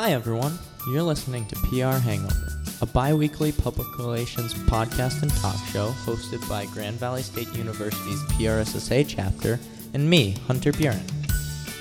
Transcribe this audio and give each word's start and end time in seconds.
Hi, 0.00 0.12
everyone. 0.12 0.56
You're 0.88 1.02
listening 1.02 1.44
to 1.46 1.56
PR 1.56 1.98
Hangover, 1.98 2.52
a 2.80 2.86
bi 2.86 3.12
weekly 3.12 3.50
public 3.50 3.98
relations 3.98 4.54
podcast 4.54 5.22
and 5.22 5.30
talk 5.38 5.56
show 5.72 5.88
hosted 6.06 6.48
by 6.48 6.66
Grand 6.66 7.00
Valley 7.00 7.22
State 7.22 7.52
University's 7.52 8.22
PRSSA 8.26 9.06
chapter 9.08 9.58
and 9.94 10.08
me, 10.08 10.36
Hunter 10.46 10.70
Buren. 10.70 11.02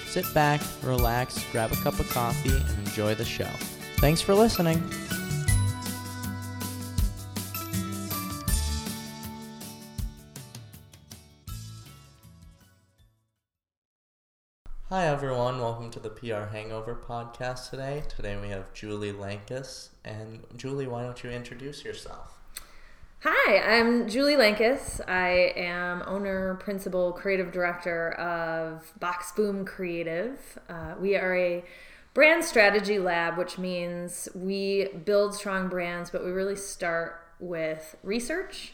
Sit 0.08 0.26
back, 0.34 0.62
relax, 0.82 1.46
grab 1.52 1.72
a 1.72 1.76
cup 1.76 2.00
of 2.00 2.10
coffee, 2.10 2.50
and 2.50 2.88
enjoy 2.88 3.14
the 3.14 3.24
show. 3.24 3.52
Thanks 3.98 4.20
for 4.20 4.34
listening. 4.34 4.84
Hi, 14.90 15.08
everyone. 15.08 15.60
Welcome 15.60 15.92
to 15.92 16.00
the 16.00 16.10
PR 16.10 16.46
Hangover 16.50 16.96
podcast 16.96 17.72
today. 17.72 18.04
Today 18.08 18.38
we 18.42 18.48
have 18.48 18.74
Julie 18.74 19.12
Lankus. 19.12 19.90
And 20.06 20.46
Julie, 20.56 20.88
why 20.88 21.04
don't 21.04 21.22
you 21.22 21.30
introduce 21.30 21.84
yourself? 21.84 22.40
Hi, 23.20 23.58
I'm 23.58 24.08
Julie 24.08 24.38
Lankus. 24.38 25.02
I 25.06 25.52
am 25.58 26.04
owner, 26.08 26.56
principal, 26.62 27.12
creative 27.12 27.52
director 27.52 28.14
of 28.14 28.94
Box 28.98 29.34
Boom 29.34 29.66
Creative. 29.66 30.40
Uh, 30.70 30.94
we 31.02 31.18
are 31.18 31.36
a 31.36 31.66
brand 32.14 32.46
strategy 32.46 32.98
lab, 32.98 33.38
which 33.38 33.58
means 33.58 34.30
we 34.34 34.88
build 35.04 35.36
strong 35.36 35.68
brands, 35.68 36.12
but 36.12 36.24
we 36.24 36.32
really 36.32 36.56
start 36.56 37.28
with 37.42 37.98
research 38.04 38.72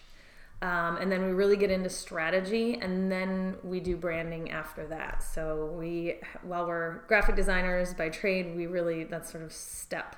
um, 0.63 0.95
and 0.95 1.11
then 1.11 1.25
we 1.25 1.33
really 1.33 1.57
get 1.57 1.69
into 1.69 1.89
strategy, 1.89 2.79
and 2.81 3.11
then 3.11 3.57
we 3.63 3.81
do 3.81 3.97
branding 3.97 4.49
after 4.49 4.87
that. 4.87 5.21
So 5.21 5.75
we, 5.77 6.21
while 6.41 6.65
we're 6.65 7.01
graphic 7.07 7.35
designers 7.35 7.93
by 7.93 8.07
trade, 8.07 8.55
we 8.55 8.65
really 8.65 9.03
that's 9.03 9.29
sort 9.29 9.43
of 9.43 9.51
step 9.51 10.15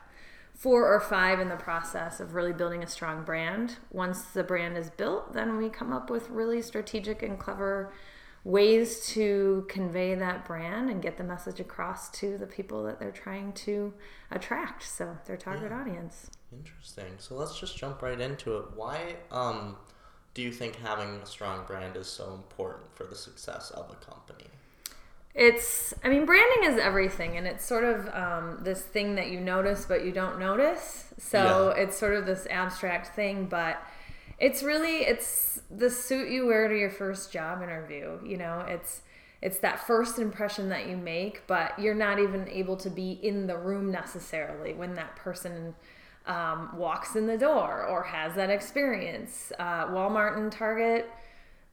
four 0.53 0.87
or 0.87 0.99
five 0.99 1.39
in 1.39 1.49
the 1.49 1.55
process 1.55 2.19
of 2.19 2.35
really 2.35 2.53
building 2.53 2.83
a 2.83 2.87
strong 2.87 3.23
brand. 3.23 3.77
Once 3.91 4.21
the 4.25 4.43
brand 4.43 4.77
is 4.77 4.91
built, 4.91 5.33
then 5.33 5.57
we 5.57 5.67
come 5.67 5.91
up 5.91 6.11
with 6.11 6.29
really 6.29 6.61
strategic 6.61 7.23
and 7.23 7.39
clever 7.39 7.91
ways 8.43 9.07
to 9.07 9.65
convey 9.67 10.13
that 10.13 10.45
brand 10.45 10.91
and 10.91 11.01
get 11.01 11.17
the 11.17 11.23
message 11.23 11.59
across 11.59 12.11
to 12.11 12.37
the 12.37 12.45
people 12.45 12.83
that 12.83 12.99
they're 12.99 13.11
trying 13.11 13.51
to 13.51 13.91
attract. 14.29 14.83
So 14.83 15.17
their 15.25 15.37
target 15.37 15.71
yeah. 15.71 15.81
audience. 15.81 16.29
Interesting. 16.53 17.15
So 17.17 17.33
let's 17.33 17.59
just 17.59 17.75
jump 17.75 18.03
right 18.03 18.21
into 18.21 18.57
it. 18.57 18.65
Why? 18.75 19.15
Um, 19.31 19.77
do 20.35 20.41
you 20.41 20.51
think 20.51 20.75
having 20.75 21.15
a 21.15 21.25
strong 21.25 21.65
brand 21.65 21.95
is 21.95 22.07
so 22.07 22.33
important 22.33 22.85
for 22.93 23.05
the 23.05 23.15
success 23.15 23.71
of 23.71 23.89
a 23.89 23.95
company? 24.05 24.49
It's, 25.33 25.93
I 26.03 26.09
mean, 26.09 26.25
branding 26.25 26.71
is 26.71 26.79
everything, 26.79 27.37
and 27.37 27.47
it's 27.47 27.65
sort 27.65 27.83
of 27.83 28.07
um, 28.13 28.59
this 28.61 28.81
thing 28.81 29.15
that 29.15 29.29
you 29.29 29.39
notice 29.39 29.85
but 29.85 30.05
you 30.05 30.11
don't 30.11 30.37
notice. 30.37 31.13
So 31.17 31.73
yeah. 31.75 31.83
it's 31.83 31.97
sort 31.97 32.15
of 32.15 32.25
this 32.25 32.45
abstract 32.49 33.15
thing, 33.15 33.45
but 33.45 33.81
it's 34.37 34.61
really 34.61 34.97
it's 34.99 35.61
the 35.71 35.89
suit 35.89 36.29
you 36.29 36.45
wear 36.45 36.67
to 36.67 36.77
your 36.77 36.89
first 36.89 37.31
job 37.31 37.63
interview. 37.63 38.19
You 38.25 38.37
know, 38.37 38.65
it's 38.67 39.01
it's 39.41 39.59
that 39.59 39.85
first 39.85 40.19
impression 40.19 40.69
that 40.69 40.87
you 40.87 40.97
make, 40.97 41.45
but 41.47 41.77
you're 41.79 41.95
not 41.95 42.19
even 42.19 42.47
able 42.49 42.75
to 42.77 42.89
be 42.89 43.11
in 43.11 43.47
the 43.47 43.57
room 43.57 43.91
necessarily 43.91 44.73
when 44.73 44.95
that 44.95 45.15
person 45.15 45.75
um, 46.27 46.75
walks 46.75 47.15
in 47.15 47.27
the 47.27 47.37
door 47.37 47.85
or 47.85 48.03
has 48.03 48.35
that 48.35 48.49
experience. 48.49 49.51
Uh, 49.59 49.87
Walmart 49.87 50.37
and 50.37 50.51
Target, 50.51 51.09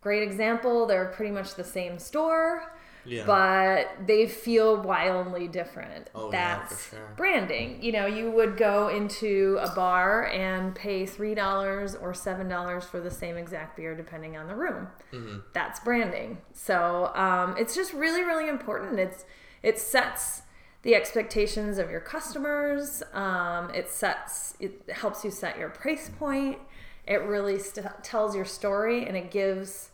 great 0.01 0.23
example. 0.23 0.87
They're 0.87 1.07
pretty 1.07 1.33
much 1.33 1.55
the 1.55 1.65
same 1.65 1.99
store, 1.99 2.73
yeah. 3.05 3.25
but 3.27 4.07
they 4.07 4.27
feel 4.27 4.83
wildly 4.83 5.49
different. 5.49 6.11
Oh, 6.15 6.31
That's 6.31 6.93
yeah, 6.93 6.99
sure. 6.99 7.15
branding. 7.17 7.83
You 7.83 7.93
know, 7.93 8.07
you 8.07 8.31
would 8.31 8.57
go 8.57 8.89
into 8.89 9.59
a 9.61 9.75
bar 9.75 10.27
and 10.29 10.75
pay 10.75 11.05
$3 11.05 12.03
or 12.03 12.13
$7 12.13 12.85
for 12.85 13.01
the 13.01 13.11
same 13.11 13.37
exact 13.37 13.77
beer, 13.77 13.95
depending 13.97 14.37
on 14.37 14.49
the 14.49 14.55
room. 14.55 14.89
Mm-hmm. 15.13 15.39
That's 15.55 15.81
branding. 15.81 16.39
So 16.53 17.11
um, 17.15 17.57
it's 17.59 17.75
just 17.75 17.93
really, 17.93 18.23
really 18.23 18.49
important. 18.49 18.99
It's 18.99 19.25
It 19.63 19.79
sets 19.79 20.43
the 20.83 20.95
expectations 20.95 21.79
of 21.79 21.91
your 21.91 22.01
customers. 22.01 23.03
Um, 23.13 23.71
it 23.75 23.91
sets, 23.91 24.55
it 24.61 24.83
helps 24.91 25.25
you 25.25 25.31
set 25.31 25.59
your 25.59 25.71
price 25.71 26.11
point. 26.19 26.59
It 27.07 27.23
really 27.23 27.59
st- 27.59 28.03
tells 28.03 28.35
your 28.35 28.45
story 28.45 29.07
and 29.07 29.17
it 29.17 29.31
gives 29.31 29.91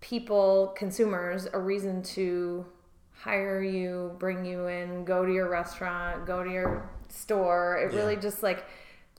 people, 0.00 0.74
consumers, 0.76 1.48
a 1.52 1.58
reason 1.58 2.02
to 2.02 2.66
hire 3.12 3.62
you, 3.62 4.16
bring 4.18 4.44
you 4.44 4.66
in, 4.66 5.04
go 5.04 5.24
to 5.24 5.32
your 5.32 5.48
restaurant, 5.48 6.26
go 6.26 6.42
to 6.42 6.50
your 6.50 6.90
store. 7.08 7.78
It 7.78 7.92
yeah. 7.92 8.00
really 8.00 8.16
just 8.16 8.42
like 8.42 8.64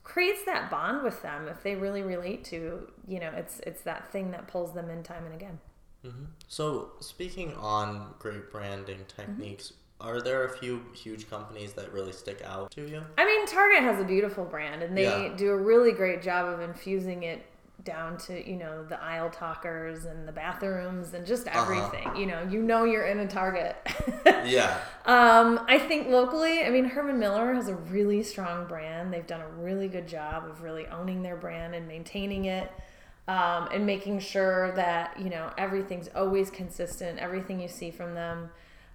creates 0.02 0.44
that 0.44 0.70
bond 0.70 1.02
with 1.02 1.22
them 1.22 1.48
if 1.48 1.62
they 1.62 1.74
really 1.74 2.02
relate 2.02 2.44
to, 2.44 2.86
you 3.08 3.20
know, 3.20 3.30
it's 3.34 3.60
it's 3.60 3.80
that 3.82 4.12
thing 4.12 4.30
that 4.32 4.46
pulls 4.46 4.74
them 4.74 4.90
in 4.90 5.02
time 5.02 5.24
and 5.24 5.34
again. 5.34 5.58
Mm-hmm. 6.04 6.24
So, 6.48 6.92
speaking 7.00 7.54
on 7.54 8.12
great 8.18 8.50
branding 8.50 9.06
techniques, 9.08 9.68
mm-hmm 9.68 9.83
are 10.04 10.20
there 10.20 10.44
a 10.44 10.48
few 10.50 10.82
huge 10.92 11.28
companies 11.30 11.72
that 11.74 11.92
really 11.92 12.12
stick 12.12 12.42
out 12.44 12.70
to 12.72 12.88
you? 12.88 13.02
I 13.16 13.24
mean, 13.24 13.46
Target 13.46 13.82
has 13.82 14.00
a 14.00 14.04
beautiful 14.04 14.44
brand, 14.44 14.82
and 14.82 14.96
they 14.96 15.04
yeah. 15.04 15.34
do 15.36 15.50
a 15.50 15.56
really 15.56 15.92
great 15.92 16.22
job 16.22 16.46
of 16.46 16.60
infusing 16.60 17.22
it 17.22 17.44
down 17.82 18.16
to 18.16 18.48
you 18.48 18.56
know 18.56 18.82
the 18.84 19.02
aisle 19.02 19.28
talkers 19.28 20.06
and 20.06 20.26
the 20.26 20.32
bathrooms 20.32 21.12
and 21.12 21.26
just 21.26 21.46
uh-huh. 21.48 21.60
everything. 21.60 22.06
Uh-huh. 22.06 22.18
You 22.18 22.26
know, 22.26 22.42
you 22.50 22.62
know 22.62 22.84
you're 22.84 23.06
in 23.06 23.18
a 23.20 23.26
Target. 23.26 23.76
yeah. 24.26 24.78
Um, 25.06 25.60
I 25.68 25.78
think 25.78 26.08
locally, 26.08 26.64
I 26.64 26.70
mean, 26.70 26.84
Herman 26.84 27.18
Miller 27.18 27.54
has 27.54 27.68
a 27.68 27.74
really 27.74 28.22
strong 28.22 28.66
brand. 28.66 29.12
They've 29.12 29.26
done 29.26 29.40
a 29.40 29.48
really 29.48 29.88
good 29.88 30.06
job 30.06 30.44
of 30.44 30.62
really 30.62 30.86
owning 30.86 31.22
their 31.22 31.36
brand 31.36 31.74
and 31.74 31.88
maintaining 31.88 32.46
it. 32.46 32.70
Um, 33.26 33.70
and 33.72 33.86
making 33.86 34.20
sure 34.20 34.72
that 34.72 35.18
you 35.18 35.30
know 35.30 35.50
everything's 35.56 36.08
always 36.14 36.50
consistent. 36.50 37.18
Everything 37.18 37.58
you 37.58 37.68
see 37.68 37.90
from 37.90 38.14
them 38.14 38.50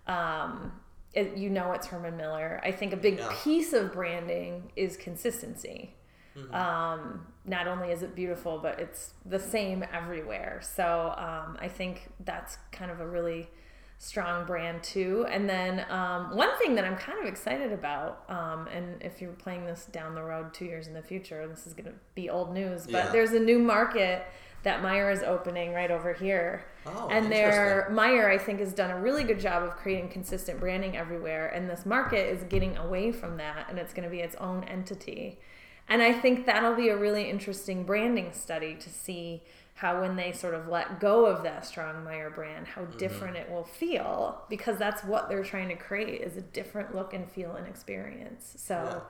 um, 0.10 0.72
it, 1.14 1.38
you 1.38 1.50
know 1.50 1.72
it's 1.72 1.88
Herman 1.88 2.18
Miller. 2.18 2.62
I 2.64 2.72
think 2.72 2.94
a 2.94 2.98
big 2.98 3.18
yeah. 3.18 3.32
piece 3.44 3.74
of 3.74 3.94
branding 3.94 4.72
is 4.76 4.98
consistency. 4.98 5.96
Mm-hmm. 6.38 6.54
Um, 6.54 7.28
not 7.46 7.68
only 7.68 7.92
is 7.92 8.04
it 8.04 8.16
beautiful, 8.16 8.60
but 8.60 8.80
it's 8.80 9.14
the 9.26 9.40
same 9.40 9.84
everywhere. 9.92 10.62
So 10.62 11.14
um, 11.18 11.58
I 11.60 11.68
think 11.68 12.10
that's 12.24 12.58
kind 12.72 12.92
of 12.92 13.00
a 13.00 13.08
really 13.08 13.50
strong 13.98 14.46
brand 14.46 14.82
too. 14.82 15.26
And 15.30 15.50
then 15.50 15.86
um, 15.90 16.36
one 16.36 16.58
thing 16.58 16.76
that 16.76 16.86
I'm 16.86 16.96
kind 16.96 17.20
of 17.20 17.26
excited 17.26 17.74
about, 17.74 18.24
um, 18.30 18.68
and 18.68 19.02
if 19.02 19.22
you're 19.22 19.34
playing 19.34 19.66
this 19.66 19.88
down 19.92 20.16
the 20.16 20.24
road 20.24 20.54
two 20.54 20.66
years 20.66 20.88
in 20.88 20.94
the 20.94 21.02
future, 21.02 21.46
this 21.48 21.68
is 21.68 21.74
going 21.74 21.86
to 21.86 21.96
be 22.16 22.30
old 22.30 22.54
news, 22.54 22.86
but 22.86 23.06
yeah. 23.06 23.12
there's 23.12 23.34
a 23.34 23.40
new 23.40 23.60
market 23.60 24.26
that 24.64 24.82
Meijer 24.82 25.12
is 25.12 25.24
opening 25.24 25.74
right 25.74 25.92
over 25.92 26.14
here. 26.14 26.66
Oh, 26.86 27.08
and 27.10 27.32
their 27.32 27.88
Meijer, 27.92 28.30
I 28.30 28.38
think, 28.38 28.60
has 28.60 28.74
done 28.74 28.92
a 28.92 29.00
really 29.00 29.24
good 29.24 29.40
job 29.40 29.64
of 29.64 29.78
creating 29.78 30.10
consistent 30.10 30.60
branding 30.60 30.98
everywhere. 30.98 31.48
And 31.48 31.70
this 31.70 31.86
market 31.86 32.32
is 32.32 32.44
getting 32.44 32.78
away 32.78 33.12
from 33.12 33.38
that, 33.38 33.68
and 33.70 33.78
it's 33.78 33.94
going 33.94 34.04
to 34.04 34.10
be 34.10 34.22
its 34.22 34.36
own 34.36 34.64
entity. 34.66 35.40
And 35.88 36.02
I 36.02 36.14
think 36.14 36.46
that'll 36.46 36.76
be 36.76 36.90
a 36.90 36.98
really 36.98 37.30
interesting 37.30 37.84
branding 37.84 38.32
study 38.32 38.76
to 38.76 38.90
see 38.90 39.44
how 39.80 40.02
when 40.02 40.18
they 40.18 40.34
sort 40.34 40.54
of 40.54 40.68
let 40.68 41.00
go 41.00 41.26
of 41.26 41.42
that 41.44 41.66
strong 41.66 42.04
Meijer 42.06 42.36
brand, 42.36 42.68
how 42.68 42.82
mm-hmm. 42.82 42.98
different 42.98 43.38
it 43.38 43.50
will 43.50 43.64
feel 43.64 44.44
because 44.50 44.78
that's 44.78 45.04
what 45.06 45.30
they're 45.30 45.44
trying 45.44 45.70
to 45.70 45.76
create 45.76 46.22
is 46.22 46.36
a 46.36 46.42
different 46.42 46.94
look 46.94 47.14
and 47.14 47.32
feel 47.32 47.56
and 47.56 47.66
experience. 47.66 48.56
So, 48.58 49.04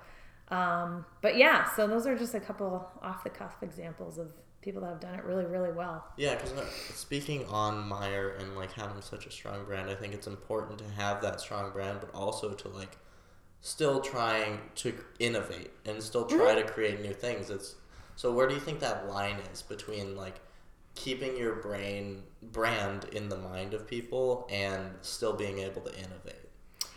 yeah. 0.51 0.83
Um, 0.83 1.05
but 1.21 1.37
yeah, 1.37 1.73
so 1.75 1.87
those 1.87 2.05
are 2.05 2.15
just 2.15 2.35
a 2.35 2.39
couple 2.39 2.87
off 3.01 3.23
the 3.23 3.29
cuff 3.29 3.57
examples 3.61 4.17
of 4.19 4.31
people 4.61 4.81
that 4.81 4.89
have 4.89 4.99
done 4.99 5.15
it 5.15 5.23
really, 5.23 5.45
really 5.45 5.71
well. 5.71 6.05
Yeah, 6.17 6.35
because 6.35 6.51
uh, 6.53 6.65
speaking 6.93 7.45
on 7.47 7.89
Meijer 7.89 8.39
and 8.39 8.55
like 8.55 8.73
having 8.73 9.01
such 9.01 9.25
a 9.25 9.31
strong 9.31 9.63
brand, 9.65 9.89
I 9.89 9.95
think 9.95 10.13
it's 10.13 10.27
important 10.27 10.79
to 10.79 10.89
have 11.01 11.21
that 11.21 11.39
strong 11.39 11.71
brand, 11.71 11.99
but 12.01 12.13
also 12.13 12.53
to 12.53 12.67
like 12.69 12.97
still 13.61 14.01
trying 14.01 14.59
to 14.75 14.93
innovate 15.19 15.71
and 15.85 16.01
still 16.01 16.25
try 16.25 16.55
mm-hmm. 16.55 16.67
to 16.67 16.73
create 16.73 17.01
new 17.01 17.13
things. 17.13 17.49
It's 17.49 17.75
so 18.15 18.31
where 18.33 18.47
do 18.47 18.53
you 18.53 18.59
think 18.59 18.79
that 18.81 19.07
line 19.07 19.37
is 19.53 19.61
between 19.61 20.15
like 20.15 20.35
keeping 20.95 21.37
your 21.37 21.55
brain 21.55 22.23
brand 22.41 23.05
in 23.13 23.29
the 23.29 23.37
mind 23.37 23.73
of 23.73 23.87
people 23.87 24.47
and 24.51 24.91
still 25.01 25.33
being 25.33 25.59
able 25.59 25.81
to 25.81 25.97
innovate? 25.97 26.49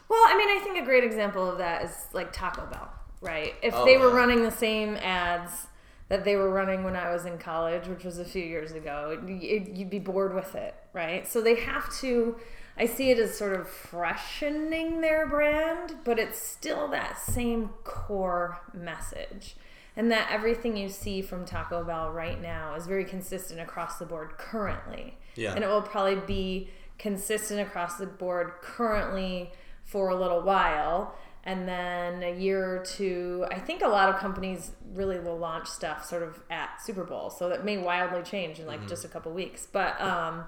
Well, 0.09 0.23
I 0.27 0.37
mean, 0.37 0.49
I 0.49 0.61
think 0.63 0.79
a 0.79 0.85
great 0.85 1.05
example 1.05 1.49
of 1.49 1.59
that 1.59 1.85
is 1.85 1.93
like 2.13 2.33
Taco 2.33 2.67
Bell, 2.67 2.91
right? 3.21 3.55
If 3.63 3.73
oh, 3.75 3.85
they 3.85 3.97
were 3.97 4.11
running 4.11 4.43
the 4.43 4.51
same 4.51 4.97
ads 4.97 5.69
that 6.13 6.27
they 6.27 6.37
were 6.37 6.51
running 6.51 6.85
when 6.85 6.95
I 6.95 7.11
was 7.11 7.25
in 7.25 7.39
college, 7.39 7.89
which 7.89 8.05
was 8.05 8.19
a 8.19 8.25
few 8.27 8.45
years 8.45 8.73
ago, 8.73 9.19
you'd 9.27 9.89
be 9.89 9.99
bored 9.99 10.35
with 10.35 10.55
it, 10.55 10.75
right? 10.93 11.27
So 11.27 11.41
they 11.41 11.55
have 11.55 11.91
to. 12.01 12.37
I 12.77 12.85
see 12.85 13.11
it 13.11 13.19
as 13.19 13.35
sort 13.35 13.59
of 13.59 13.67
freshening 13.67 15.01
their 15.01 15.27
brand, 15.27 15.95
but 16.05 16.19
it's 16.19 16.39
still 16.39 16.87
that 16.89 17.19
same 17.19 17.71
core 17.85 18.61
message. 18.75 19.57
And 19.97 20.11
that 20.11 20.29
everything 20.31 20.77
you 20.77 20.91
see 20.91 21.23
from 21.23 21.47
Taco 21.47 21.83
Bell 21.83 22.11
right 22.11 22.41
now 22.43 22.75
is 22.75 22.87
very 22.87 23.07
consistent 23.07 23.61
across 23.61 23.97
the 23.99 24.05
board 24.05 24.37
currently. 24.37 25.17
Yeah. 25.35 25.55
And 25.55 25.65
it 25.65 25.67
will 25.67 25.81
probably 25.81 26.17
be 26.27 26.69
consistent 26.99 27.59
across 27.59 27.97
the 27.97 28.05
board 28.05 28.53
currently 28.61 29.51
for 29.83 30.11
a 30.11 30.15
little 30.15 30.43
while 30.43 31.15
and 31.45 31.67
then 31.67 32.23
a 32.23 32.39
year 32.39 32.65
or 32.77 32.85
two 32.85 33.45
i 33.51 33.59
think 33.59 33.83
a 33.83 33.89
lot 33.89 34.09
of 34.09 34.17
companies 34.17 34.73
really 34.95 35.19
will 35.19 35.39
launch 35.39 35.67
stuff 35.67 36.05
sort 36.05 36.23
of 36.23 36.39
at 36.51 36.69
super 36.85 37.03
bowl 37.03 37.31
so 37.31 37.49
that 37.49 37.65
may 37.65 37.79
wildly 37.79 38.23
change 38.23 38.59
in 38.59 38.67
like 38.67 38.79
Mm-hmm. 38.81 38.89
just 38.89 39.05
a 39.07 39.09
couple 39.09 39.33
weeks. 39.33 39.67
But 39.73 39.99
um 40.01 40.45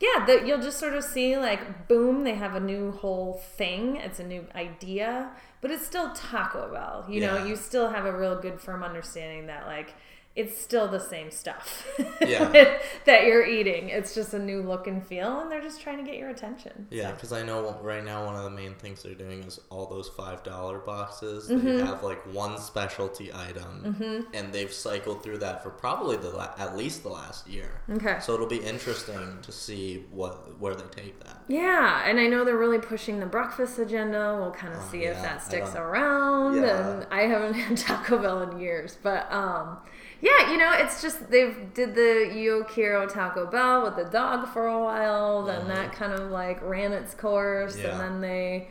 yeah 0.00 0.24
the, 0.24 0.44
you'll 0.46 0.60
just 0.62 0.78
sort 0.78 0.94
of 0.94 1.02
see 1.02 1.36
like 1.36 1.88
boom 1.88 2.22
they 2.22 2.34
have 2.34 2.54
a 2.54 2.60
new 2.60 2.92
whole 2.92 3.42
thing. 3.56 3.96
It's 3.96 4.20
a 4.20 4.24
new 4.24 4.46
idea 4.54 5.30
but 5.60 5.72
it's 5.72 5.84
still 5.84 6.12
taco 6.14 6.72
bell. 6.72 7.06
You 7.10 7.20
know 7.22 7.44
you 7.44 7.56
still 7.56 7.88
have 7.90 8.06
a 8.06 8.16
real 8.16 8.40
good 8.40 8.60
firm 8.60 8.84
understanding 8.84 9.48
that 9.48 9.66
like 9.66 9.94
it's 10.38 10.56
still 10.60 10.86
the 10.88 11.00
same 11.00 11.30
stuff 11.30 11.86
Yeah. 12.20 12.48
that 13.06 13.24
you're 13.26 13.44
eating 13.44 13.88
it's 13.88 14.14
just 14.14 14.32
a 14.34 14.38
new 14.38 14.62
look 14.62 14.86
and 14.86 15.04
feel 15.04 15.40
and 15.40 15.50
they're 15.50 15.60
just 15.60 15.80
trying 15.80 15.98
to 15.98 16.04
get 16.08 16.16
your 16.18 16.30
attention 16.30 16.86
Yeah, 16.90 17.10
because 17.12 17.32
I 17.32 17.42
know 17.42 17.76
right 17.82 18.04
now 18.04 18.24
one 18.24 18.36
of 18.36 18.44
the 18.44 18.50
main 18.50 18.74
things 18.74 19.02
they're 19.02 19.14
doing 19.26 19.42
is 19.44 19.58
all 19.70 19.86
those 19.86 20.08
five 20.08 20.42
dollar 20.44 20.78
boxes. 20.78 21.48
Mm-hmm. 21.50 21.66
They 21.66 21.84
have 21.84 22.02
like 22.02 22.22
one 22.34 22.58
specialty 22.58 23.30
item, 23.34 24.26
and 24.32 24.52
they've 24.52 24.72
cycled 24.72 25.22
through 25.22 25.38
that 25.38 25.62
for 25.62 25.70
probably 25.70 26.16
the 26.16 26.30
la- 26.30 26.54
at 26.58 26.76
least 26.76 27.02
the 27.02 27.08
last 27.08 27.46
year. 27.48 27.80
okay 27.90 28.18
So 28.20 28.34
it'll 28.34 28.46
be 28.46 28.58
interesting 28.72 29.38
to 29.42 29.52
see 29.52 30.04
what 30.10 30.58
where 30.60 30.74
they 30.74 30.88
take 31.02 31.18
that. 31.24 31.42
Yeah, 31.48 32.02
and 32.08 32.20
I 32.20 32.26
know 32.26 32.44
they're 32.44 32.56
really 32.66 32.78
pushing 32.78 33.20
the 33.20 33.26
breakfast 33.26 33.78
agenda. 33.78 34.36
We'll 34.40 34.52
kind 34.52 34.74
of 34.74 34.80
Oh, 34.80 34.88
see 34.92 35.04
if 35.04 35.16
that 35.22 35.42
sticks 35.42 35.74
around. 35.74 36.56
Yeah. 36.56 36.90
And 37.00 37.06
I 37.10 37.22
haven't 37.22 37.54
had 37.54 37.76
Taco 37.86 38.18
Bell 38.18 38.42
in 38.42 38.60
years, 38.60 38.98
but 39.02 39.30
um, 39.32 39.78
yeah, 40.20 40.50
you 40.50 40.58
know, 40.58 40.72
it's 40.72 41.00
just 41.00 41.30
they've 41.30 41.72
did 41.74 41.94
the 41.94 42.32
Yo 42.34 42.64
Quiero 42.64 43.06
Taco 43.06 43.46
Bell 43.46 43.84
with 43.84 43.96
the 43.96 44.10
dog 44.10 44.48
for 44.48 44.66
a 44.66 44.82
while. 44.82 45.44
Then 45.44 45.68
that 45.68 45.92
kind 45.92 46.12
of 46.12 46.30
like 46.30 46.60
ran 46.62 46.92
its 46.92 47.14
course. 47.14 47.76
Yeah. 47.76 47.92
and 47.92 48.00
then 48.00 48.20
they. 48.20 48.68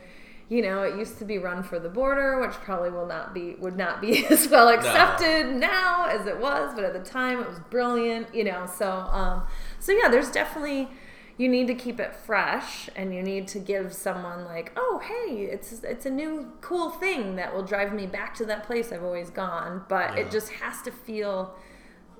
You 0.50 0.62
know, 0.62 0.82
it 0.82 0.96
used 0.96 1.18
to 1.18 1.26
be 1.26 1.36
Run 1.36 1.62
for 1.62 1.78
the 1.78 1.90
Border, 1.90 2.40
which 2.40 2.52
probably 2.52 2.88
will 2.88 3.04
not 3.04 3.34
be 3.34 3.54
would 3.56 3.76
not 3.76 4.00
be 4.00 4.24
as 4.30 4.48
well 4.48 4.68
accepted 4.70 5.54
now 5.54 6.06
as 6.06 6.26
it 6.26 6.38
was, 6.40 6.74
but 6.74 6.84
at 6.84 6.94
the 6.94 7.00
time 7.00 7.40
it 7.40 7.46
was 7.46 7.58
brilliant. 7.70 8.34
You 8.34 8.44
know, 8.44 8.66
so 8.66 8.90
um, 8.90 9.42
so 9.78 9.92
yeah, 9.92 10.08
there's 10.08 10.30
definitely 10.30 10.88
you 11.38 11.48
need 11.48 11.66
to 11.68 11.74
keep 11.74 11.98
it 12.00 12.14
fresh 12.14 12.90
and 12.96 13.14
you 13.14 13.22
need 13.22 13.46
to 13.48 13.58
give 13.58 13.92
someone 13.94 14.44
like 14.44 14.72
oh 14.76 15.00
hey 15.02 15.44
it's 15.44 15.82
it's 15.84 16.04
a 16.04 16.10
new 16.10 16.52
cool 16.60 16.90
thing 16.90 17.36
that 17.36 17.54
will 17.54 17.62
drive 17.62 17.94
me 17.94 18.06
back 18.06 18.34
to 18.34 18.44
that 18.44 18.64
place 18.64 18.92
i've 18.92 19.04
always 19.04 19.30
gone 19.30 19.84
but 19.88 20.14
Yeah. 20.14 20.22
it 20.24 20.30
just 20.30 20.50
has 20.50 20.82
to 20.82 20.90
feel 20.90 21.54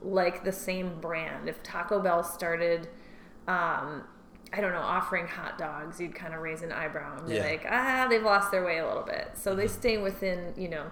like 0.01 0.45
the 0.45 0.53
same 0.53 1.01
brand 1.01 1.49
if 1.49 1.63
taco 1.63 2.01
bell 2.01 2.23
started 2.25 2.89
um 3.47 4.05
I 4.51 4.63
don't 4.63 4.73
know, 4.73 4.81
offering 4.81 5.27
hot 5.27 5.59
dogs, 5.59 6.01
you'd 6.01 6.15
kind 6.15 6.33
of 6.33 6.41
raise 6.41 6.63
an 6.63 6.73
eyebrow 6.73 7.19
and 7.19 7.27
be 7.29 7.35
Yeah. 7.35 7.43
like, 7.45 7.67
ah, 7.69 8.07
they've 8.09 8.23
lost 8.23 8.51
their 8.51 8.65
way 8.65 8.79
a 8.79 8.87
little 8.89 9.03
bit. 9.03 9.33
So 9.35 9.55
they 9.55 9.67
stay 9.69 9.99
within, 9.99 10.55
you 10.57 10.71
know, 10.71 10.87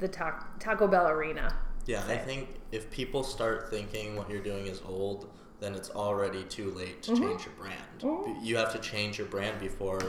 the 0.00 0.08
ta- 0.08 0.44
Taco 0.58 0.88
Bell 0.88 1.06
arena. 1.06 1.54
Yeah, 1.86 2.02
I 2.08 2.16
think 2.16 2.48
if 2.72 2.90
people 2.90 3.22
start 3.22 3.70
thinking 3.70 4.16
what 4.16 4.28
you're 4.28 4.42
doing 4.42 4.66
is 4.66 4.82
old, 4.84 5.30
then 5.60 5.74
it's 5.74 5.90
already 5.90 6.44
too 6.44 6.70
late 6.72 7.02
to 7.02 7.16
change 7.16 7.44
your 7.44 7.54
brand. 7.58 8.42
You 8.42 8.56
have 8.56 8.72
to 8.72 8.78
change 8.78 9.18
your 9.18 9.26
brand 9.26 9.58
before 9.60 10.00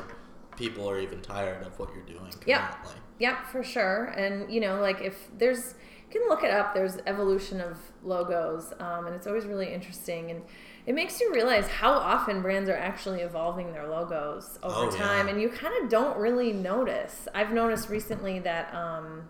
people 0.58 0.90
are 0.90 1.00
even 1.00 1.22
tired 1.22 1.66
of 1.66 1.78
what 1.80 1.90
you're 1.94 2.04
doing 2.04 2.32
currently. 2.32 2.94
Yep, 3.20 3.46
for 3.52 3.64
sure. 3.64 4.06
And 4.06 4.52
you 4.54 4.60
know, 4.60 4.80
like 4.80 5.02
if 5.02 5.30
there's, 5.38 5.74
you 6.12 6.20
can 6.20 6.28
look 6.30 6.44
it 6.44 6.52
up. 6.52 6.74
There's 6.74 6.98
evolution 7.08 7.62
of 7.62 7.78
logos, 8.04 8.74
um, 8.80 9.08
and 9.08 9.16
it's 9.16 9.28
always 9.28 9.46
really 9.46 9.74
interesting. 9.74 10.32
And 10.32 10.42
it 10.86 10.96
makes 10.96 11.20
you 11.20 11.32
realize 11.34 11.68
how 11.68 11.92
often 11.92 12.42
brands 12.42 12.70
are 12.70 12.78
actually 12.78 13.22
evolving 13.22 13.72
their 13.74 13.88
logos 13.88 14.58
over 14.64 14.88
Oh, 14.88 14.92
time, 14.92 15.26
yeah. 15.28 15.34
and 15.34 15.42
you 15.42 15.50
kind 15.50 15.74
of 15.84 15.90
don't 15.90 16.18
really 16.18 16.52
notice. 16.54 17.28
I've 17.34 17.52
noticed 17.52 17.90
recently 17.90 18.40
that. 18.40 18.74
Um, 18.74 19.24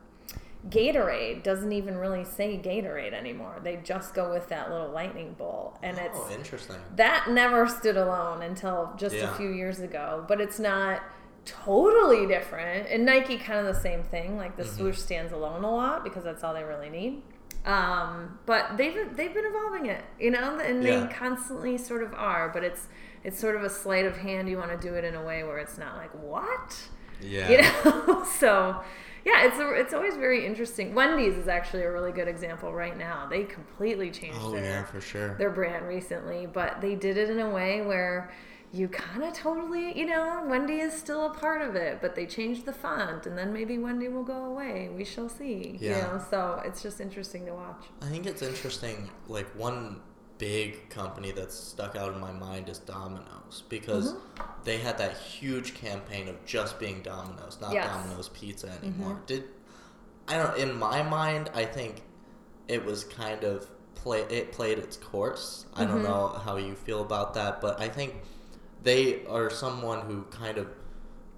Gatorade 0.68 1.42
doesn't 1.44 1.72
even 1.72 1.98
really 1.98 2.26
say 2.26 2.58
Gatorade 2.62 3.14
anymore. 3.14 3.60
They 3.64 3.78
just 3.78 4.14
go 4.14 4.34
with 4.34 4.50
that 4.50 4.70
little 4.70 4.90
lightning 4.90 5.34
bolt, 5.38 5.80
and 5.82 5.98
it's 5.98 6.18
Oh, 6.20 6.30
interesting. 6.32 6.76
that 6.98 7.30
never 7.30 7.66
stood 7.68 7.96
alone 7.96 8.42
until 8.42 8.94
just 8.98 9.16
Yeah. 9.16 9.32
a 9.32 9.34
few 9.36 9.50
years 9.50 9.80
ago 9.80 10.26
but 10.28 10.42
it's 10.42 10.60
not 10.60 11.02
totally 11.46 12.28
different 12.28 12.88
and 12.90 13.06
nike 13.06 13.38
kind 13.38 13.66
of 13.66 13.74
the 13.74 13.80
same 13.82 14.04
thing 14.04 14.38
like 14.38 14.56
the 14.58 14.66
swoosh 14.66 14.98
stands 14.98 15.32
alone 15.32 15.64
a 15.64 15.72
lot 15.72 16.04
because 16.04 16.24
that's 16.24 16.44
all 16.44 16.54
they 16.54 16.64
really 16.64 16.90
need 16.90 17.24
um, 17.66 18.38
but 18.46 18.78
they've 18.78 19.16
they've 19.16 19.34
been 19.34 19.46
evolving 19.46 19.86
it 19.88 20.04
you 20.20 20.30
know 20.32 20.60
and 20.60 20.84
Yeah. 20.84 21.06
they 21.06 21.14
constantly 21.14 21.78
sort 21.78 22.04
of 22.04 22.14
are 22.14 22.50
but 22.50 22.64
it's 22.64 22.88
it's 23.24 23.40
sort 23.40 23.56
of 23.56 23.64
a 23.64 23.70
sleight 23.70 24.06
of 24.06 24.18
hand 24.18 24.48
you 24.50 24.58
want 24.58 24.70
to 24.72 24.78
do 24.88 24.94
it 24.96 25.04
in 25.04 25.16
a 25.16 25.24
way 25.24 25.44
where 25.44 25.58
it's 25.58 25.78
not 25.78 25.96
like 25.98 26.12
what 26.12 26.78
Yeah. 27.22 27.50
you 27.52 27.58
know 27.86 28.24
so 28.26 28.82
yeah 29.26 29.46
it's 29.48 29.58
a, 29.60 29.74
it's 29.74 29.94
always 29.94 30.16
very 30.16 30.46
interesting 30.46 30.94
wendy's 30.96 31.36
is 31.36 31.48
actually 31.48 31.84
a 31.84 31.92
really 31.92 32.12
good 32.12 32.28
example 32.28 32.74
right 32.74 32.98
now 32.98 33.28
they 33.30 33.44
completely 33.44 34.10
changed 34.12 34.40
Oh 34.42 34.52
their 34.52 34.64
yeah, 34.64 34.84
for 34.86 35.02
sure. 35.02 35.36
their 35.36 35.50
brand 35.50 35.88
recently, 35.88 36.46
but 36.46 36.82
they 36.82 36.96
did 36.96 37.18
it 37.18 37.30
in 37.30 37.40
a 37.40 37.50
way 37.50 37.82
where 37.82 38.32
you 38.72 38.88
kind 38.88 39.24
of 39.24 39.34
totally, 39.34 39.98
you 39.98 40.06
know, 40.06 40.46
Wendy 40.48 40.76
is 40.76 40.94
still 40.94 41.26
a 41.26 41.34
part 41.34 41.64
of 41.64 41.76
it, 41.76 42.00
but 42.02 42.14
they 42.16 42.28
changed 42.28 42.66
the 42.66 42.72
font, 42.72 43.26
and 43.26 43.36
then 43.36 43.52
maybe 43.52 43.80
Wendy 43.80 44.08
will 44.10 44.22
go 44.24 44.46
away. 44.46 44.90
We 44.96 45.04
shall 45.04 45.28
see. 45.28 45.80
You 45.82 45.90
Yeah. 45.90 46.02
know, 46.02 46.24
so 46.30 46.62
it's 46.64 46.84
just 46.84 47.02
interesting 47.02 47.48
to 47.48 47.54
watch. 47.54 47.86
I 48.04 48.06
think 48.06 48.28
it's 48.28 48.44
interesting. 48.44 49.10
Like 49.28 49.48
one 49.56 50.02
big 50.40 50.90
company 50.90 51.32
that's 51.32 51.54
stuck 51.54 51.96
out 51.96 52.14
in 52.14 52.20
my 52.20 52.32
mind 52.32 52.68
is 52.70 52.80
Domino's 52.80 53.64
because 53.70 54.14
Mm-hmm. 54.14 54.44
they 54.64 54.78
had 54.78 54.98
that 54.98 55.16
huge 55.18 55.76
campaign 55.76 56.28
of 56.28 56.44
just 56.46 56.80
being 56.80 57.02
Domino's, 57.04 57.58
not 57.62 57.74
Yes. 57.74 57.86
Mm-hmm. 57.88 58.02
Domino's 58.04 58.30
Pizza 58.30 58.72
anymore. 58.82 59.22
Did 59.28 59.44
I 60.28 60.38
don't? 60.38 60.58
In 60.58 60.76
my 60.78 61.04
mind, 61.04 61.52
I 61.54 61.66
think 61.66 62.02
it 62.68 62.84
was 62.84 63.04
kind 63.04 63.44
of 63.44 63.68
play. 63.96 64.22
It 64.30 64.52
played 64.52 64.78
its 64.80 64.98
course. 64.98 65.66
I 65.76 65.84
Mm-hmm. 65.84 65.94
don't 65.94 66.04
know 66.04 66.28
how 66.46 66.56
you 66.58 66.74
feel 66.76 67.02
about 67.02 67.34
that, 67.36 67.62
but 67.62 67.80
I 67.80 67.88
think 67.90 68.16
they 68.84 69.26
are 69.28 69.50
someone 69.50 70.02
who 70.02 70.24
kind 70.32 70.58
of 70.58 70.68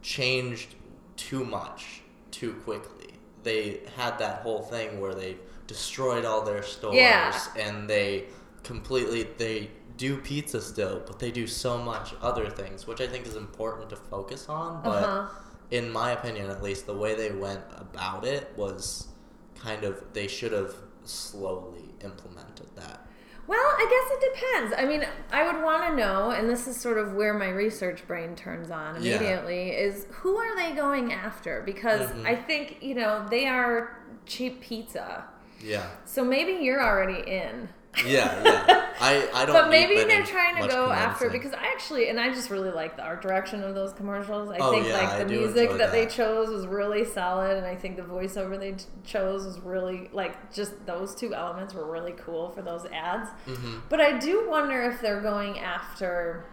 changed 0.02 0.76
too 1.16 1.44
much 1.46 2.02
too 2.32 2.54
quickly. 2.66 3.14
They 3.44 3.82
had 3.98 4.20
that 4.20 4.42
whole 4.42 4.62
thing 4.62 5.00
where 5.00 5.14
they 5.16 5.38
destroyed 5.68 6.26
all 6.26 6.42
their 6.44 6.62
stores 6.64 6.96
Yeah. 6.96 7.36
and 7.58 7.90
they 7.90 8.26
completely 8.64 9.24
they 9.38 9.70
do 9.98 10.18
pizza 10.18 10.62
still, 10.62 11.02
but 11.06 11.20
they 11.20 11.32
do 11.32 11.46
so 11.48 11.78
much 11.78 12.14
other 12.22 12.50
things, 12.50 12.88
which 12.88 13.02
I 13.02 13.08
think 13.08 13.26
is 13.28 13.36
important 13.36 13.90
to 13.92 13.96
focus 13.96 14.48
on. 14.50 14.82
But 14.84 15.04
Uh-huh. 15.04 15.28
in 15.70 15.92
my 15.92 16.12
opinion, 16.12 16.50
at 16.50 16.62
least, 16.64 16.86
the 16.86 16.94
way 16.96 17.14
they 17.16 17.32
went 17.32 17.62
about 17.78 18.26
it 18.26 18.52
was 18.58 19.08
kind 19.56 19.84
of 19.84 20.04
they 20.14 20.28
should 20.28 20.52
have 20.52 20.74
slowly 21.06 21.94
implemented 22.04 22.68
that. 22.76 23.08
Well, 23.48 23.60
I 23.60 23.86
guess 23.90 24.18
it 24.18 24.34
depends. 24.34 24.74
I 24.78 24.86
mean, 24.86 25.06
I 25.32 25.52
would 25.52 25.62
want 25.64 25.88
to 25.90 25.96
know, 25.96 26.30
and 26.32 26.50
this 26.50 26.68
is 26.68 26.80
sort 26.80 26.98
of 26.98 27.14
where 27.14 27.34
my 27.34 27.50
research 27.50 28.08
brain 28.08 28.36
turns 28.36 28.72
on 28.72 29.02
Yeah. 29.04 29.18
immediately, 29.18 29.72
is 29.72 30.06
who 30.12 30.38
are 30.38 30.56
they 30.56 30.72
going 30.74 31.12
after? 31.12 31.62
Because 31.66 32.10
Mhm. 32.12 32.26
I 32.26 32.36
think, 32.36 32.78
you 32.82 32.96
know, 32.96 33.26
they 33.30 33.48
are 33.48 33.98
cheap 34.26 34.62
pizza. 34.62 35.26
Yeah, 35.60 35.88
So 36.06 36.24
maybe 36.24 36.54
you're 36.64 36.82
already 36.82 37.20
in. 37.30 37.70
Yeah, 38.06 38.44
yeah. 38.44 38.88
I 39.04 39.28
I 39.34 39.46
don't. 39.46 39.54
but 39.56 39.70
maybe 39.70 39.96
they're 40.04 40.24
trying 40.26 40.62
to 40.62 40.68
go 40.68 40.92
after 40.92 41.30
because 41.30 41.54
I 41.54 41.66
actually 41.74 42.08
and 42.10 42.20
I 42.20 42.32
just 42.32 42.50
really 42.50 42.70
like 42.72 42.96
the 42.96 43.04
art 43.04 43.22
direction 43.22 43.64
of 43.64 43.74
those 43.76 43.94
commercials. 43.94 44.50
I 44.50 44.58
Oh, 44.60 44.72
think 44.72 44.88
yeah, 44.88 44.94
like 44.98 45.10
I 45.10 45.24
the 45.24 45.26
music 45.26 45.72
enjoy 45.72 45.78
that, 45.80 45.92
they 45.92 46.06
chose 46.06 46.50
was 46.50 46.68
really 46.68 47.04
solid, 47.04 47.58
and 47.58 47.66
I 47.66 47.76
think 47.76 47.96
the 47.98 48.04
voiceover 48.04 48.60
they 48.60 48.74
t- 48.74 48.86
chose 49.04 49.46
was 49.46 49.60
really 49.60 50.10
like 50.14 50.54
just 50.54 50.86
those 50.86 51.16
two 51.16 51.34
elements 51.34 51.74
were 51.74 51.90
really 51.92 52.14
cool 52.14 52.52
for 52.52 52.62
those 52.62 52.86
ads. 52.94 53.30
Mhm. 53.48 53.82
But 53.90 54.00
I 54.02 54.18
do 54.20 54.48
wonder 54.50 54.82
if 54.84 55.02
they're 55.02 55.22
going 55.22 55.60
after 55.60 56.46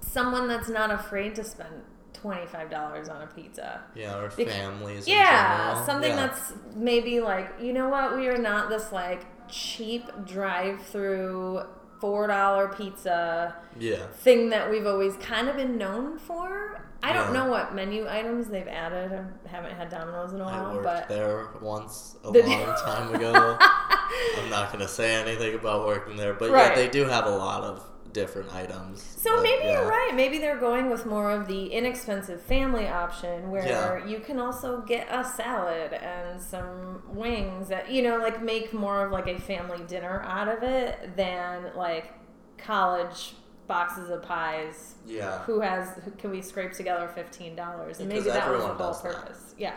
someone 0.00 0.48
that's 0.48 0.68
not 0.68 0.90
afraid 0.90 1.34
to 1.36 1.44
spend 1.44 1.82
twenty 2.12 2.46
five 2.46 2.70
dollars 2.70 3.08
on 3.08 3.22
a 3.22 3.26
pizza. 3.26 3.82
Yeah, 3.94 4.18
or 4.18 4.30
families. 4.30 5.08
Yeah, 5.08 5.84
something 5.84 6.10
Yeah. 6.10 6.26
that's 6.28 6.52
maybe 6.74 7.20
like, 7.20 7.50
you 7.60 7.72
know 7.72 7.88
what, 7.88 8.16
we 8.16 8.28
are 8.28 8.38
not 8.38 8.68
this 8.68 8.92
like 8.92 9.24
cheap 9.54 10.04
drive 10.26 10.82
through 10.82 11.62
four 12.00 12.26
dollar 12.26 12.68
pizza 12.68 13.54
yeah. 13.78 14.06
thing 14.08 14.50
that 14.50 14.68
we've 14.70 14.86
always 14.86 15.14
kind 15.16 15.48
of 15.48 15.56
been 15.56 15.78
known 15.78 16.18
for. 16.18 16.80
I 17.02 17.12
don't 17.12 17.34
know 17.34 17.46
what 17.48 17.74
menu 17.74 18.08
items 18.08 18.48
they've 18.48 18.66
added. 18.66 19.12
I 19.12 19.48
haven't 19.48 19.74
had 19.76 19.90
Domino's 19.90 20.32
in 20.32 20.40
a 20.40 20.44
while, 20.44 20.66
I 20.66 20.72
worked 20.72 20.84
but 20.84 21.08
there 21.08 21.48
once 21.60 22.16
a 22.24 22.32
Did 22.32 22.46
you? 22.46 22.56
long 22.56 22.76
time 22.84 23.14
ago. 23.14 23.56
I'm 23.60 24.48
not 24.50 24.72
gonna 24.72 24.88
say 24.88 25.14
anything 25.14 25.54
about 25.54 25.86
working 25.86 26.16
there, 26.16 26.32
but 26.34 26.50
Right. 26.50 26.70
yeah, 26.70 26.74
they 26.74 26.88
do 26.88 27.04
have 27.04 27.26
a 27.26 27.30
lot 27.30 27.62
of 27.62 27.82
different 28.14 28.54
items. 28.54 29.02
So 29.02 29.34
but 29.36 29.42
maybe 29.42 29.64
yeah. 29.64 29.72
you're 29.80 29.88
right. 29.88 30.12
Maybe 30.14 30.38
they're 30.38 30.56
going 30.58 30.88
with 30.88 31.04
more 31.04 31.30
of 31.30 31.46
the 31.46 31.66
inexpensive 31.66 32.40
family 32.40 32.88
option 32.88 33.50
where 33.50 33.66
Yeah. 33.66 34.06
you 34.06 34.20
can 34.20 34.38
also 34.38 34.80
get 34.80 35.06
a 35.10 35.22
salad 35.24 35.92
and 35.92 36.40
some 36.40 37.02
wings 37.08 37.68
that 37.68 37.90
you 37.90 38.00
know 38.02 38.16
like 38.16 38.42
make 38.42 38.72
more 38.72 39.04
of 39.04 39.12
like 39.12 39.26
a 39.28 39.38
family 39.38 39.84
dinner 39.86 40.22
out 40.22 40.48
of 40.48 40.62
it 40.62 41.14
than 41.16 41.72
like 41.76 42.14
college 42.56 43.34
boxes 43.66 44.10
of 44.10 44.22
pies. 44.22 44.94
Yeah. 45.06 45.38
Who 45.44 45.60
has? 45.60 45.98
Who, 46.04 46.10
can 46.12 46.30
we 46.30 46.40
scrape 46.40 46.72
together 46.72 47.08
fifteen 47.14 47.54
dollars? 47.56 48.00
And 48.00 48.08
Because 48.08 48.24
maybe 48.24 48.38
that 48.38 48.50
was 48.50 48.62
the 48.62 48.68
whole 48.68 48.76
does 48.78 49.02
that. 49.02 49.14
purpose. 49.14 49.54
Yeah. 49.58 49.74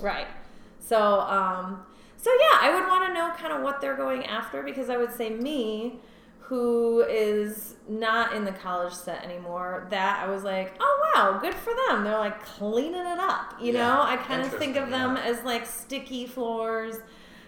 Right. 0.00 0.26
So, 0.80 1.20
um, 1.20 1.84
so 2.16 2.30
yeah, 2.30 2.58
I 2.62 2.74
would 2.74 2.88
want 2.88 3.06
to 3.06 3.14
know 3.14 3.30
kind 3.36 3.52
of 3.52 3.62
what 3.62 3.80
they're 3.80 3.96
going 3.96 4.24
after 4.26 4.62
because 4.62 4.90
I 4.90 4.96
would 4.96 5.12
say 5.12 5.30
me, 5.30 6.00
who 6.48 7.02
is 7.02 7.74
not 7.88 8.34
in 8.34 8.44
the 8.44 8.52
college 8.52 8.92
set 8.94 9.24
anymore, 9.24 9.86
that 9.90 10.22
I 10.26 10.30
was 10.30 10.44
like, 10.44 10.74
oh 10.80 11.12
wow, 11.14 11.38
good 11.40 11.54
for 11.54 11.72
them. 11.88 12.04
They're 12.04 12.18
like 12.18 12.42
cleaning 12.44 12.94
it 13.06 13.18
up. 13.18 13.54
You 13.60 13.72
Yeah, 13.72 13.86
know, 13.86 14.02
I 14.02 14.16
kind 14.16 14.42
of 14.42 14.48
think 14.52 14.76
of 14.76 14.84
interesting, 14.84 14.90
them 15.14 15.16
as 15.18 15.42
like 15.44 15.66
sticky 15.66 16.26
floors 16.26 16.96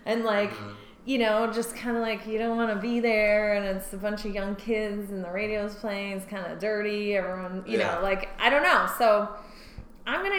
and 0.07 0.25
like. 0.25 0.53
Mhm. 0.53 0.75
You 1.07 1.17
know, 1.17 1.51
just 1.51 1.75
kind 1.75 1.97
of 1.97 2.03
like 2.03 2.27
you 2.27 2.37
don't 2.39 2.59
want 2.59 2.75
to 2.75 2.81
be 2.81 3.01
there, 3.01 3.55
and 3.55 3.65
it's 3.65 3.95
a 3.95 3.97
bunch 3.97 4.27
of 4.27 4.35
young 4.35 4.55
kids, 4.55 5.11
and 5.11 5.25
the 5.25 5.31
radio's 5.31 5.75
playing. 5.75 6.13
It's 6.13 6.27
kind 6.27 6.45
of 6.53 6.59
dirty. 6.59 7.17
Everyone, 7.17 7.65
you 7.67 7.79
Yeah. 7.79 7.95
know, 7.97 8.03
like 8.03 8.29
I 8.39 8.51
don't 8.51 8.63
know. 8.63 8.87
So, 8.99 9.31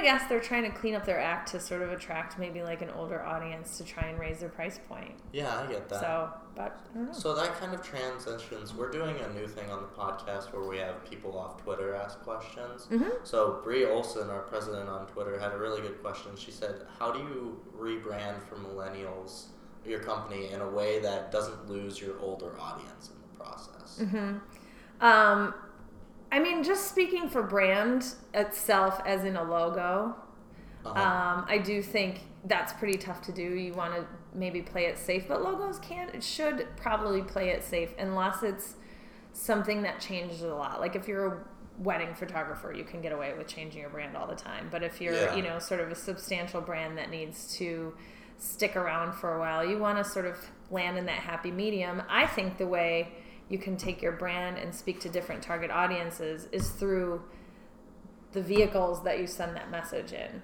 I'm 0.02 0.18
guess 0.18 0.30
they're 0.30 0.40
trying 0.40 0.64
to 0.64 0.72
clean 0.72 0.96
up 0.96 1.06
their 1.06 1.20
act 1.20 1.52
to 1.52 1.60
sort 1.60 1.82
of 1.82 1.92
attract 1.92 2.38
maybe 2.40 2.64
like 2.64 2.82
an 2.82 2.90
older 2.92 3.24
audience 3.24 3.78
to 3.78 3.84
try 3.84 4.08
and 4.08 4.20
raise 4.20 4.40
their 4.40 4.50
price 4.50 4.80
point. 4.90 5.14
Yeah, 5.32 5.56
I 5.60 5.68
get 5.68 5.90
that. 5.90 6.02
So, 6.02 6.30
but 6.56 6.80
I 6.92 6.98
don't 6.98 7.06
know. 7.08 7.14
So 7.14 7.36
that 7.36 7.54
kind 7.60 7.74
of 7.74 7.82
transitions. 7.84 8.74
We're 8.74 8.92
doing 8.92 9.16
a 9.20 9.30
new 9.34 9.48
thing 9.48 9.70
on 9.70 9.82
the 9.82 9.88
podcast 9.88 10.54
where 10.54 10.68
we 10.68 10.78
have 10.78 11.04
people 11.10 11.38
off 11.38 11.62
Twitter 11.62 11.96
ask 11.96 12.20
questions. 12.22 12.88
Mhm. 12.92 13.26
So 13.26 13.62
Brie 13.64 13.86
Olson, 13.86 14.30
our 14.30 14.42
president 14.42 14.90
on 14.90 15.08
Twitter, 15.08 15.40
had 15.40 15.54
a 15.54 15.58
really 15.58 15.82
good 15.82 16.02
question. 16.02 16.36
She 16.36 16.52
said, 16.52 16.88
"How 17.00 17.12
do 17.12 17.20
you 17.20 17.62
rebrand 17.78 18.42
for 18.44 18.56
millennials 18.56 19.48
your 19.86 20.00
company 20.00 20.50
in 20.52 20.62
a 20.62 20.70
way 20.70 21.00
that 21.00 21.32
doesn't 21.32 21.70
lose 21.70 22.02
your 22.02 22.20
older 22.20 22.60
audience 22.60 23.10
in 23.10 23.16
the 23.22 23.44
process?" 23.44 24.00
Mm-hmm. 24.02 24.38
Um, 25.04 25.54
I 26.32 26.40
mean, 26.40 26.64
just 26.64 26.88
speaking 26.88 27.30
for 27.30 27.44
brand 27.44 28.14
itself, 28.34 29.02
as 29.06 29.24
in 29.26 29.36
a 29.36 29.44
logo, 29.44 30.16
Uh-huh. 30.86 31.00
um, 31.00 31.46
I 31.48 31.58
do 31.58 31.82
think 31.82 32.22
that's 32.46 32.74
pretty 32.74 32.98
tough 32.98 33.22
to 33.24 33.32
do. 33.32 33.44
You 33.44 33.74
want 33.74 33.94
to 33.96 34.06
maybe 34.34 34.62
play 34.62 34.86
it 34.86 34.98
safe, 34.98 35.28
but 35.28 35.44
logos 35.44 35.78
can 35.80 36.10
it 36.10 36.24
should 36.24 36.68
probably 36.78 37.22
play 37.22 37.50
it 37.50 37.64
safe 37.64 37.94
unless 38.00 38.42
it's 38.44 38.76
something 39.34 39.82
that 39.84 40.00
changes 40.00 40.42
a 40.42 40.54
lot. 40.56 40.80
Like 40.80 40.96
if 40.96 41.08
you're 41.08 41.26
a 41.28 41.38
wedding 41.78 42.14
photographer, 42.16 42.74
you 42.74 42.84
can 42.84 43.02
get 43.02 43.12
away 43.12 43.34
with 43.38 43.48
changing 43.48 43.82
your 43.82 43.90
brand 43.90 44.16
all 44.18 44.28
the 44.28 44.36
time. 44.36 44.70
But 44.72 44.84
if 44.84 45.00
you're, 45.02 45.14
Yeah. 45.14 45.36
you 45.36 45.44
know, 45.44 45.60
sort 45.60 45.82
of 45.82 45.92
a 45.92 45.96
substantial 45.96 46.62
brand 46.62 46.98
that 46.98 47.10
needs 47.10 47.56
to 47.58 47.94
stick 48.38 48.76
around 48.76 49.14
for 49.14 49.36
a 49.36 49.40
while, 49.40 49.64
you 49.64 49.78
want 49.78 49.98
to 49.98 50.04
sort 50.04 50.26
of 50.26 50.38
land 50.72 50.98
in 50.98 51.06
that 51.06 51.20
happy 51.20 51.52
medium. 51.52 52.02
I 52.10 52.26
think 52.26 52.58
the 52.58 52.68
way 52.68 53.14
you 53.52 53.58
can 53.58 53.76
take 53.76 54.02
your 54.02 54.14
brand 54.14 54.58
and 54.58 54.74
speak 54.74 55.00
to 55.02 55.10
different 55.10 55.44
target 55.44 55.70
audiences 55.70 56.48
is 56.52 56.70
through 56.70 57.22
the 58.32 58.42
vehicles 58.42 59.04
that 59.04 59.20
you 59.20 59.28
send 59.28 59.56
that 59.58 59.70
message 59.70 60.14
in. 60.14 60.42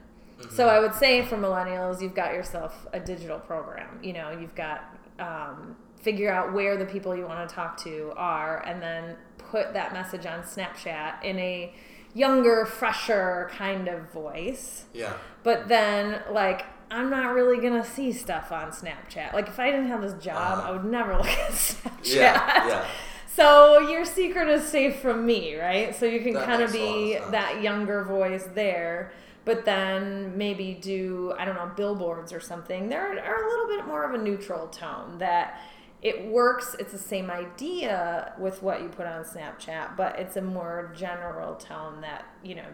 So 0.51 0.67
I 0.67 0.79
would 0.79 0.93
say 0.93 1.25
for 1.25 1.35
millennials, 1.35 1.99
you've 1.99 2.13
got 2.13 2.33
yourself 2.33 2.85
a 2.93 2.99
digital 2.99 3.39
program. 3.39 3.99
You 4.03 4.13
know, 4.13 4.29
you've 4.29 4.53
got 4.53 4.95
um, 5.17 5.75
figure 5.99 6.31
out 6.31 6.53
where 6.53 6.77
the 6.77 6.85
people 6.85 7.15
you 7.15 7.25
want 7.25 7.47
to 7.49 7.55
talk 7.55 7.81
to 7.83 8.13
are, 8.15 8.63
and 8.65 8.81
then 8.81 9.15
put 9.37 9.73
that 9.73 9.93
message 9.93 10.25
on 10.25 10.43
Snapchat 10.43 11.23
in 11.23 11.39
a 11.39 11.73
younger, 12.13 12.65
fresher 12.65 13.49
kind 13.53 13.87
of 13.87 14.11
voice. 14.11 14.85
yeah. 14.93 15.13
But 15.43 15.67
then, 15.67 16.21
like, 16.31 16.65
I'm 16.89 17.09
not 17.09 17.33
really 17.33 17.57
gonna 17.61 17.85
see 17.85 18.11
stuff 18.11 18.51
on 18.51 18.71
Snapchat. 18.71 19.33
Like, 19.33 19.47
if 19.47 19.59
I 19.59 19.71
didn't 19.71 19.87
have 19.87 20.01
this 20.01 20.13
job, 20.23 20.59
Uh-huh. 20.59 20.67
I 20.69 20.71
would 20.71 20.85
never 20.85 21.13
look 21.17 21.27
at 21.27 21.51
Snapchat. 21.51 22.15
Yeah, 22.15 22.67
yeah. 22.67 22.87
So 23.27 23.77
your 23.79 24.03
secret 24.03 24.47
is 24.49 24.67
safe 24.67 24.99
from 24.99 25.25
me, 25.25 25.55
right? 25.59 25.95
So 25.95 26.05
you 26.07 26.21
can 26.21 26.33
kind 26.33 26.61
of 26.63 26.71
makes 26.71 26.81
a 26.81 26.85
lot 26.85 27.21
of 27.23 27.25
be 27.25 27.31
that 27.31 27.61
younger 27.61 28.03
voice 28.03 28.47
there, 28.55 29.11
but 29.45 29.63
then 29.63 30.35
maybe 30.37 30.77
do 30.81 31.33
I 31.37 31.45
don't 31.45 31.55
know 31.55 31.71
billboards 31.75 32.33
or 32.33 32.39
something. 32.39 32.89
They're 32.89 33.23
are 33.23 33.43
a 33.45 33.49
little 33.49 33.67
bit 33.67 33.85
more 33.85 34.03
of 34.03 34.19
a 34.19 34.23
neutral 34.23 34.67
tone 34.67 35.19
that 35.19 35.61
it 36.01 36.25
works. 36.25 36.75
It's 36.79 36.91
the 36.93 36.97
same 36.97 37.29
idea 37.29 38.33
with 38.39 38.63
what 38.63 38.81
you 38.81 38.87
put 38.89 39.05
on 39.05 39.23
Snapchat, 39.23 39.95
but 39.97 40.17
it's 40.17 40.35
a 40.37 40.41
more 40.41 40.91
general 40.95 41.55
tone 41.55 42.01
that 42.01 42.25
you 42.43 42.55
know. 42.55 42.65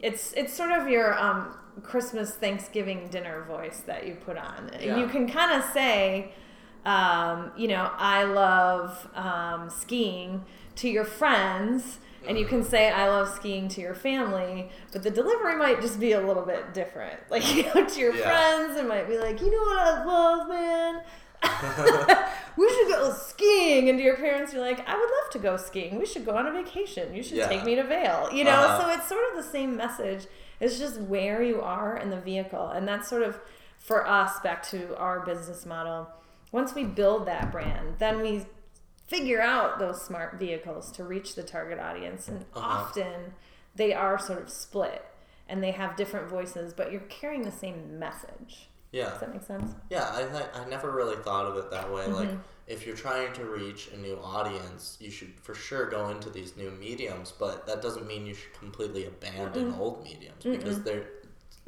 It's 0.00 0.32
it's 0.34 0.54
sort 0.54 0.70
of 0.70 0.88
your 0.88 1.18
um, 1.18 1.54
Christmas 1.82 2.30
Thanksgiving 2.32 3.08
dinner 3.08 3.42
voice 3.48 3.80
that 3.86 4.06
you 4.06 4.14
put 4.14 4.36
on, 4.36 4.70
Yeah. 4.80 4.96
you 4.98 5.06
can 5.06 5.28
kind 5.28 5.52
of 5.52 5.64
say 5.72 6.32
um, 6.84 7.50
you 7.56 7.68
know, 7.68 7.90
I 7.98 8.22
love 8.24 9.08
um, 9.14 9.68
skiing 9.68 10.44
to 10.76 10.88
your 10.88 11.04
friends, 11.04 11.98
and 12.26 12.38
you 12.38 12.46
can 12.46 12.62
say 12.64 12.90
I 12.90 13.08
love 13.08 13.28
skiing 13.34 13.68
to 13.70 13.80
your 13.82 13.94
family, 13.94 14.70
but 14.92 15.02
the 15.02 15.10
delivery 15.10 15.56
might 15.56 15.82
just 15.82 16.00
be 16.00 16.12
a 16.12 16.20
little 16.20 16.44
bit 16.44 16.72
different. 16.72 17.18
Like, 17.30 17.54
you 17.54 17.64
know, 17.64 17.84
to 17.84 18.00
your 18.00 18.14
Yeah. 18.14 18.22
friends, 18.22 18.78
it 18.78 18.86
might 18.88 19.06
be 19.08 19.18
like, 19.18 19.40
you 19.40 19.50
know 19.50 19.58
what 19.58 19.78
I 19.78 20.04
love, 20.04 20.48
man? 20.48 21.02
we 22.56 22.68
should 22.70 22.88
go 22.88 23.12
skiing. 23.12 23.88
And 23.88 23.98
to 23.98 24.04
your 24.04 24.16
parents, 24.16 24.52
you're 24.52 24.62
like, 24.62 24.80
I 24.88 24.94
would 24.94 25.10
love 25.22 25.30
to 25.32 25.38
go 25.40 25.56
skiing. 25.56 25.98
We 25.98 26.06
should 26.06 26.24
go 26.24 26.36
on 26.36 26.46
a 26.46 26.52
vacation. 26.52 27.14
You 27.14 27.22
should 27.22 27.38
Yeah. 27.38 27.48
take 27.48 27.64
me 27.64 27.74
to 27.76 27.84
Vail. 27.84 28.30
You 28.32 28.44
know, 28.44 28.50
Uh-huh. 28.52 28.80
so 28.82 28.90
it's 28.90 29.08
sort 29.08 29.24
of 29.30 29.36
the 29.44 29.50
same 29.50 29.76
message. 29.76 30.26
It's 30.60 30.78
just 30.78 31.00
where 31.00 31.42
you 31.42 31.60
are 31.60 31.96
in 31.96 32.10
the 32.10 32.20
vehicle. 32.20 32.68
And 32.68 32.86
that's 32.86 33.08
sort 33.08 33.22
of 33.22 33.38
for 33.78 34.06
us 34.06 34.40
back 34.40 34.62
to 34.70 34.96
our 34.96 35.20
business 35.24 35.64
model. 35.64 36.08
Once 36.52 36.74
we 36.74 36.84
build 36.84 37.26
that 37.26 37.52
brand, 37.52 37.94
then 37.98 38.20
we 38.20 38.44
figure 39.06 39.40
out 39.40 39.78
those 39.78 40.02
smart 40.02 40.38
vehicles 40.38 40.90
to 40.92 41.04
reach 41.04 41.34
the 41.34 41.42
target 41.42 41.78
audience. 41.78 42.28
And 42.28 42.44
Uh-huh. 42.54 42.60
often 42.86 43.34
they 43.74 43.92
are 43.94 44.18
sort 44.18 44.42
of 44.42 44.50
split 44.50 45.04
and 45.48 45.62
they 45.62 45.70
have 45.70 45.96
different 45.96 46.28
voices, 46.28 46.74
but 46.74 46.90
you're 46.92 47.00
carrying 47.02 47.42
the 47.42 47.52
same 47.52 47.98
message. 47.98 48.68
Yeah. 48.92 49.10
Does 49.10 49.20
that 49.20 49.32
make 49.32 49.42
sense? 49.42 49.72
Yeah, 49.90 50.08
I 50.12 50.22
th- 50.24 50.48
I 50.54 50.68
never 50.68 50.90
really 50.90 51.16
thought 51.16 51.46
of 51.46 51.56
it 51.56 51.70
that 51.70 51.92
way. 51.92 52.06
Like, 52.06 52.28
Mm-hmm. 52.28 52.38
if 52.66 52.86
you're 52.86 52.96
trying 52.96 53.32
to 53.34 53.44
reach 53.44 53.88
a 53.92 53.96
new 53.98 54.18
audience, 54.22 54.96
you 55.00 55.10
should 55.10 55.32
for 55.42 55.54
sure 55.54 55.90
go 55.90 56.08
into 56.08 56.30
these 56.30 56.56
new 56.56 56.70
mediums. 56.70 57.32
But 57.38 57.66
that 57.66 57.82
doesn't 57.82 58.06
mean 58.06 58.24
you 58.26 58.34
should 58.34 58.52
completely 58.58 59.04
abandon 59.06 59.74
old 59.74 60.02
mediums 60.02 60.42
because 60.42 60.82
they're 60.82 61.04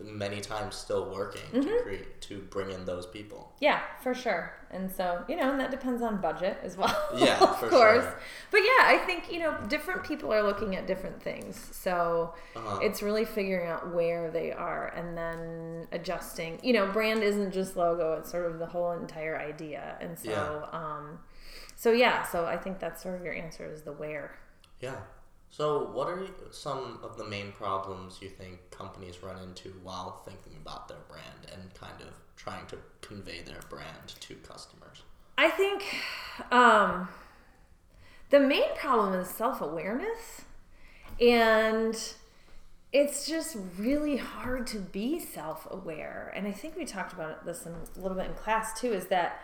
many 0.03 0.41
times 0.41 0.77
still 0.77 1.11
working 1.11 1.43
Mm-hmm. 1.53 1.63
to 1.63 1.83
create 1.83 2.21
to 2.23 2.39
bring 2.51 2.71
in 2.71 2.85
those 2.85 3.07
people. 3.07 3.53
Yeah, 3.61 3.81
for 4.03 4.15
sure. 4.15 4.55
And 4.71 4.91
so, 4.91 5.25
you 5.29 5.37
know, 5.37 5.51
and 5.51 5.59
that 5.61 5.71
depends 5.71 6.01
on 6.03 6.21
budget 6.21 6.59
as 6.63 6.77
well. 6.77 6.97
Yeah, 7.17 7.39
of 7.43 7.59
course. 7.59 8.05
sure. 8.05 8.21
But 8.51 8.61
yeah, 8.61 8.85
I 8.87 8.99
think, 9.05 9.33
you 9.33 9.41
know, 9.41 9.57
different 9.69 10.05
people 10.05 10.33
are 10.33 10.43
looking 10.43 10.77
at 10.77 10.87
different 10.87 11.21
things. 11.23 11.69
So 11.73 12.35
Uh-huh. 12.57 12.79
it's 12.83 13.03
really 13.03 13.25
figuring 13.25 13.69
out 13.69 13.93
where 13.95 14.31
they 14.31 14.53
are 14.53 14.89
and 14.89 15.17
then 15.17 15.89
adjusting. 15.93 16.61
You 16.63 16.73
know, 16.75 16.87
brand 16.93 17.23
isn't 17.23 17.53
just 17.53 17.77
logo, 17.77 18.15
it's 18.19 18.31
sort 18.31 18.47
of 18.47 18.59
the 18.59 18.67
whole 18.67 18.93
entire 18.93 19.39
idea. 19.39 19.97
And 20.01 20.19
so, 20.19 20.31
Yeah. 20.31 20.67
um, 20.79 21.19
so 21.77 21.93
yeah, 21.93 22.23
so 22.25 22.45
I 22.47 22.57
think 22.57 22.79
that's 22.79 23.03
sort 23.03 23.17
of 23.17 23.25
your 23.25 23.35
answer 23.35 23.67
is 23.71 23.83
the 23.83 23.93
where. 23.93 24.39
Yeah. 24.81 24.97
So, 25.51 25.91
what 25.91 26.07
are 26.09 26.27
some 26.53 27.01
of 27.03 27.19
the 27.19 27.25
main 27.25 27.53
problems 27.53 28.19
you 28.23 28.29
think 28.29 28.71
companies 28.71 29.23
run 29.23 29.43
into 29.43 29.71
while 29.83 30.23
thinking 30.25 30.53
about 30.63 30.89
their 30.89 31.01
brand 31.09 31.53
and 31.53 31.75
kind 31.75 32.01
of 32.01 32.15
trying 32.37 32.67
to 32.67 32.79
convey 33.01 33.43
their 33.43 33.61
brand 33.69 34.15
to 34.21 34.35
customers? 34.37 35.03
I 35.37 35.49
think 35.51 35.85
um, 36.53 37.09
the 38.31 38.41
main 38.41 38.75
problem 38.77 39.15
is 39.15 39.29
self 39.29 39.61
awareness. 39.61 40.43
And 41.21 41.97
it's 42.93 43.27
just 43.27 43.57
really 43.79 44.17
hard 44.17 44.67
to 44.69 44.79
be 44.79 45.19
self 45.19 45.67
aware. 45.71 46.33
And 46.35 46.47
I 46.47 46.53
think 46.53 46.77
we 46.77 46.85
talked 46.85 47.13
about 47.13 47.45
this 47.45 47.67
in, 47.67 47.73
a 47.73 48.01
little 48.01 48.17
bit 48.17 48.27
in 48.27 48.35
class 48.35 48.81
too 48.81 48.93
is 48.93 49.07
that 49.07 49.43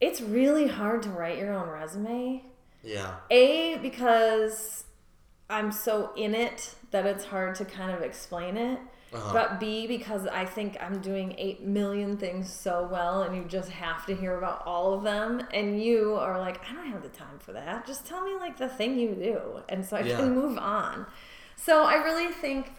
it's 0.00 0.20
really 0.20 0.68
hard 0.68 1.02
to 1.04 1.10
write 1.10 1.38
your 1.38 1.52
own 1.52 1.68
resume. 1.68 2.44
Yeah. 2.82 3.16
A, 3.30 3.76
because 3.78 4.84
I'm 5.50 5.72
so 5.72 6.12
in 6.16 6.34
it 6.34 6.74
that 6.92 7.04
it's 7.06 7.24
hard 7.26 7.54
to 7.56 7.64
kind 7.64 7.90
of 7.90 8.02
explain 8.02 8.56
it. 8.56 8.78
Uh-huh. 9.12 9.32
But 9.32 9.58
B, 9.58 9.88
because 9.88 10.28
I 10.28 10.44
think 10.44 10.76
I'm 10.80 11.00
doing 11.00 11.34
8 11.36 11.62
million 11.64 12.16
things 12.16 12.52
so 12.52 12.88
well 12.90 13.22
and 13.22 13.34
you 13.36 13.42
just 13.44 13.70
have 13.70 14.06
to 14.06 14.14
hear 14.14 14.38
about 14.38 14.62
all 14.64 14.94
of 14.94 15.02
them. 15.02 15.42
And 15.52 15.82
you 15.82 16.14
are 16.14 16.38
like, 16.38 16.60
I 16.70 16.74
don't 16.74 16.86
have 16.86 17.02
the 17.02 17.08
time 17.08 17.40
for 17.40 17.52
that. 17.52 17.86
Just 17.86 18.06
tell 18.06 18.24
me 18.24 18.36
like 18.36 18.56
the 18.56 18.68
thing 18.68 18.98
you 19.00 19.14
do. 19.16 19.40
And 19.68 19.84
so 19.84 19.96
I 19.96 20.02
Yeah. 20.02 20.16
can 20.16 20.32
move 20.34 20.56
on. 20.58 21.06
So 21.56 21.82
I 21.82 21.94
really 22.04 22.32
think 22.32 22.72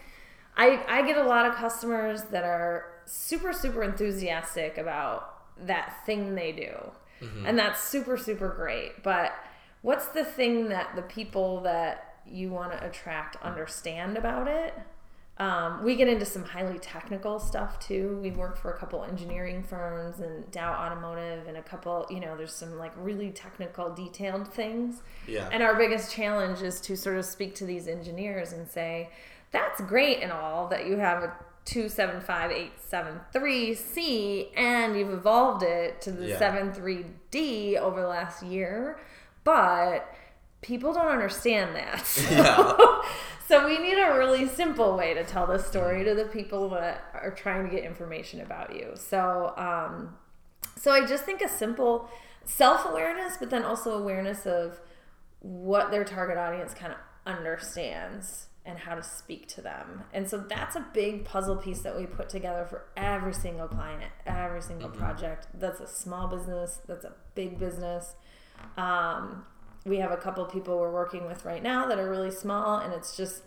I, 0.56 0.82
I 0.88 1.02
get 1.06 1.18
a 1.18 1.22
lot 1.24 1.44
of 1.46 1.54
customers 1.54 2.22
that 2.24 2.44
are 2.44 2.86
super, 3.04 3.52
super 3.52 3.82
enthusiastic 3.82 4.78
about 4.78 5.56
that 5.66 6.04
thing 6.06 6.34
they 6.34 6.52
do. 6.52 6.72
And 7.46 7.56
that's 7.56 7.84
super, 7.84 8.16
super 8.16 8.48
great. 8.48 9.02
But 9.04 9.32
what's 9.82 10.08
the 10.08 10.24
thing 10.24 10.70
that 10.70 10.96
the 10.96 11.02
people 11.02 11.60
that 11.60 12.11
you 12.26 12.50
want 12.50 12.72
to 12.72 12.84
attract 12.86 13.36
understand 13.42 14.16
about 14.16 14.48
it? 14.48 14.74
Um, 15.38 15.82
we 15.82 15.96
get 15.96 16.08
into 16.08 16.26
some 16.26 16.44
highly 16.44 16.78
technical 16.78 17.40
stuff 17.40 17.80
too. 17.80 18.18
We've 18.22 18.36
worked 18.36 18.58
for 18.58 18.70
a 18.70 18.78
couple 18.78 19.02
engineering 19.02 19.62
firms 19.62 20.20
and 20.20 20.48
Dow 20.50 20.72
Automotive 20.72 21.48
and 21.48 21.56
a 21.56 21.62
couple, 21.62 22.06
you 22.10 22.20
know, 22.20 22.36
there's 22.36 22.52
some 22.52 22.78
like 22.78 22.92
really 22.96 23.30
technical, 23.30 23.92
detailed 23.94 24.52
things. 24.52 25.02
Yeah. 25.26 25.48
And 25.50 25.62
our 25.62 25.74
biggest 25.74 26.12
challenge 26.12 26.60
is 26.62 26.80
to 26.82 26.96
sort 26.96 27.16
of 27.16 27.24
speak 27.24 27.54
to 27.56 27.64
these 27.64 27.88
engineers 27.88 28.52
and 28.52 28.68
say, 28.68 29.08
that's 29.52 29.80
great 29.80 30.20
and 30.22 30.30
all 30.30 30.68
that 30.68 30.86
you 30.86 30.98
have 30.98 31.22
a 31.22 31.32
275873C 31.64 34.48
and 34.56 34.96
you've 34.98 35.12
evolved 35.12 35.62
it 35.62 36.00
to 36.02 36.12
the 36.12 36.28
Yeah. 36.28 36.38
73D 36.38 37.76
over 37.78 38.00
the 38.00 38.08
last 38.08 38.42
year, 38.42 38.98
but 39.44 40.12
people 40.62 40.92
don't 40.94 41.08
understand 41.08 41.76
that. 41.76 42.08
Yeah. 42.30 43.02
so 43.46 43.66
we 43.66 43.78
need 43.78 43.98
a 43.98 44.16
really 44.16 44.48
simple 44.48 44.96
way 44.96 45.12
to 45.12 45.24
tell 45.24 45.46
this 45.46 45.66
story 45.66 46.04
to 46.04 46.14
the 46.14 46.24
people 46.24 46.70
that 46.70 47.04
are 47.12 47.32
trying 47.32 47.68
to 47.68 47.74
get 47.74 47.84
information 47.84 48.40
about 48.40 48.74
you. 48.74 48.92
So, 48.94 49.52
um, 49.56 50.16
so 50.76 50.90
I 50.92 51.04
just 51.04 51.24
think 51.24 51.42
a 51.42 51.48
simple 51.48 52.08
self 52.44 52.86
awareness, 52.88 53.36
but 53.38 53.50
then 53.50 53.64
also 53.64 53.98
awareness 53.98 54.46
of 54.46 54.80
what 55.40 55.90
their 55.90 56.04
target 56.04 56.38
audience 56.38 56.72
kind 56.72 56.92
of 56.92 56.98
understands 57.26 58.46
and 58.64 58.78
how 58.78 58.94
to 58.94 59.02
speak 59.02 59.48
to 59.48 59.60
them. 59.60 60.04
And 60.12 60.28
so 60.28 60.38
that's 60.38 60.76
a 60.76 60.86
big 60.92 61.24
puzzle 61.24 61.56
piece 61.56 61.80
that 61.80 61.96
we 61.96 62.06
put 62.06 62.28
together 62.28 62.64
for 62.64 62.84
every 62.96 63.34
single 63.34 63.66
client, 63.66 64.12
every 64.24 64.62
single 64.62 64.88
project. 64.88 65.48
That's 65.54 65.80
a 65.80 65.88
small 65.88 66.28
business, 66.28 66.78
that's 66.86 67.04
a 67.04 67.12
big 67.34 67.58
business. 67.58 68.14
Um, 68.76 69.44
we 69.84 69.98
have 69.98 70.12
a 70.12 70.16
couple 70.16 70.44
people 70.46 70.78
we're 70.78 70.92
working 70.92 71.26
with 71.26 71.44
right 71.44 71.62
now 71.62 71.86
that 71.88 71.98
are 71.98 72.08
really 72.08 72.30
small, 72.30 72.78
and 72.78 72.92
it's 72.92 73.16
just, 73.16 73.42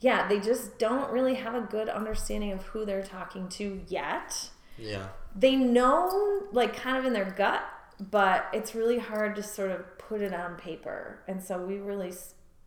yeah, 0.00 0.28
they 0.28 0.38
just 0.40 0.78
don't 0.78 1.10
really 1.12 1.34
have 1.34 1.54
a 1.54 1.60
good 1.62 1.88
understanding 1.88 2.52
of 2.52 2.62
who 2.66 2.84
they're 2.84 3.02
talking 3.02 3.48
to 3.50 3.80
yet 3.88 4.50
Yeah. 4.78 5.08
they 5.36 5.56
know 5.56 6.42
like 6.52 6.74
kind 6.76 6.96
of 6.98 7.04
in 7.04 7.12
their 7.12 7.30
gut 7.30 7.62
but 8.10 8.46
it's 8.52 8.74
really 8.74 8.98
hard 8.98 9.36
to 9.36 9.42
sort 9.42 9.70
of 9.70 9.96
put 9.98 10.20
it 10.20 10.34
on 10.34 10.56
paper 10.56 11.20
and 11.28 11.40
so 11.42 11.58
we 11.64 11.78
really 11.78 12.12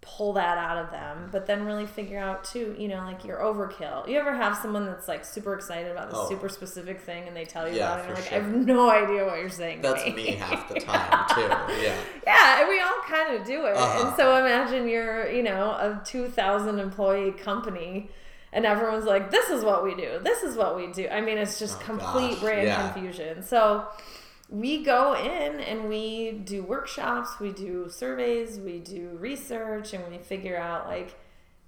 pull 0.06 0.34
that 0.34 0.58
out 0.58 0.78
of 0.78 0.92
them 0.92 1.30
but 1.32 1.48
then 1.48 1.66
really 1.66 1.86
figure 1.88 2.20
out 2.20 2.44
too 2.44 2.76
you 2.78 2.88
know 2.88 2.98
like 2.98 3.26
your 3.26 3.40
overkill 3.40 4.08
you 4.08 4.18
ever 4.20 4.36
have 4.36 4.56
someone 4.58 4.86
that's 4.86 5.08
like 5.08 5.26
super 5.26 5.54
excited 5.56 5.92
about 5.92 6.10
this 6.10 6.20
Oh. 6.22 6.30
super 6.30 6.48
specific 6.48 7.02
thing 7.02 7.28
and 7.28 7.36
they 7.36 7.44
tell 7.46 7.68
you 7.68 7.76
Yeah, 7.78 7.94
about 7.96 8.00
it 8.00 8.02
and 8.02 8.08
you're 8.10 8.16
like 8.18 8.26
sure. 8.26 8.38
i 8.38 8.42
have 8.42 8.68
no 8.68 8.90
idea 8.90 9.26
what 9.26 9.40
you're 9.40 9.50
saying 9.50 9.82
That's 9.82 10.06
me 10.16 10.32
half 10.36 10.70
the 10.72 10.80
time 10.80 11.26
too. 11.34 11.42
Yeah. 11.84 11.96
yeah, 12.26 12.60
and 12.62 12.70
we 12.70 12.80
all 12.80 13.02
kind 13.08 13.36
of 13.36 13.46
do 13.48 13.66
it. 13.66 13.76
Uh-huh. 13.76 14.08
And 14.08 14.16
so 14.16 14.36
imagine 14.38 14.88
you're, 14.88 15.30
you 15.32 15.42
know, 15.44 15.72
a 15.72 16.00
2,000 16.06 16.80
employee 16.80 17.32
company 17.32 18.10
and 18.54 18.66
everyone's 18.66 19.06
like, 19.06 19.32
this 19.32 19.50
is 19.50 19.64
what 19.66 19.84
we 19.84 19.96
do. 19.96 20.20
This 20.24 20.44
is 20.44 20.56
what 20.56 20.76
we 20.76 20.88
do. 20.92 21.08
I 21.10 21.20
mean, 21.22 21.38
it's 21.38 21.58
just 21.60 21.78
Oh, 21.82 21.86
complete 21.86 22.32
gosh, 22.34 22.40
brand 22.42 22.68
yeah. 22.68 22.92
confusion. 22.92 23.44
So 23.44 23.86
we 24.50 24.84
go 24.84 25.14
in 25.16 25.60
and 25.60 25.90
we 25.90 26.32
do 26.46 26.64
workshops, 26.64 27.40
we 27.40 27.52
do 27.52 27.90
surveys, 27.90 28.60
we 28.60 28.80
do 28.80 29.18
research, 29.20 29.94
and 29.94 30.04
we 30.12 30.18
figure 30.20 30.58
out, 30.58 30.88
like, 30.88 31.16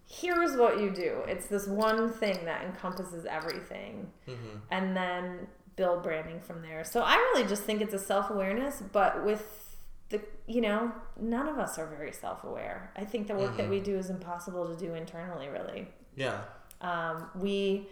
here's 0.06 0.56
what 0.56 0.80
you 0.80 0.90
do. 0.92 1.22
It's 1.28 1.48
this 1.48 1.68
one 1.68 2.12
thing 2.12 2.46
that 2.46 2.64
encompasses 2.64 3.26
everything 3.26 4.08
Mm-hmm. 4.28 4.58
and 4.72 4.96
then 4.96 5.48
build 5.76 6.04
branding 6.04 6.40
from 6.40 6.62
there. 6.62 6.84
So 6.84 7.02
I 7.02 7.16
really 7.16 7.48
just 7.48 7.64
think 7.64 7.82
it's 7.82 7.94
a 7.94 8.00
self 8.00 8.30
awareness, 8.30 8.82
but 8.92 9.26
with 9.26 9.64
the 10.10 10.22
you 10.48 10.62
know 10.62 10.92
none 11.20 11.48
of 11.50 11.58
us 11.60 11.78
are 11.78 11.86
very 11.88 12.12
self 12.14 12.44
aware. 12.46 12.92
I 12.96 13.04
think 13.06 13.28
the 13.28 13.36
work 13.36 13.58
that 13.58 13.70
we 13.70 13.80
do 13.80 13.98
is 13.98 14.10
impossible 14.10 14.68
to 14.68 14.76
do 14.78 14.94
internally. 14.94 15.50
Really, 15.50 15.88
Yeah. 16.16 16.40
um, 16.82 17.30
we 17.36 17.90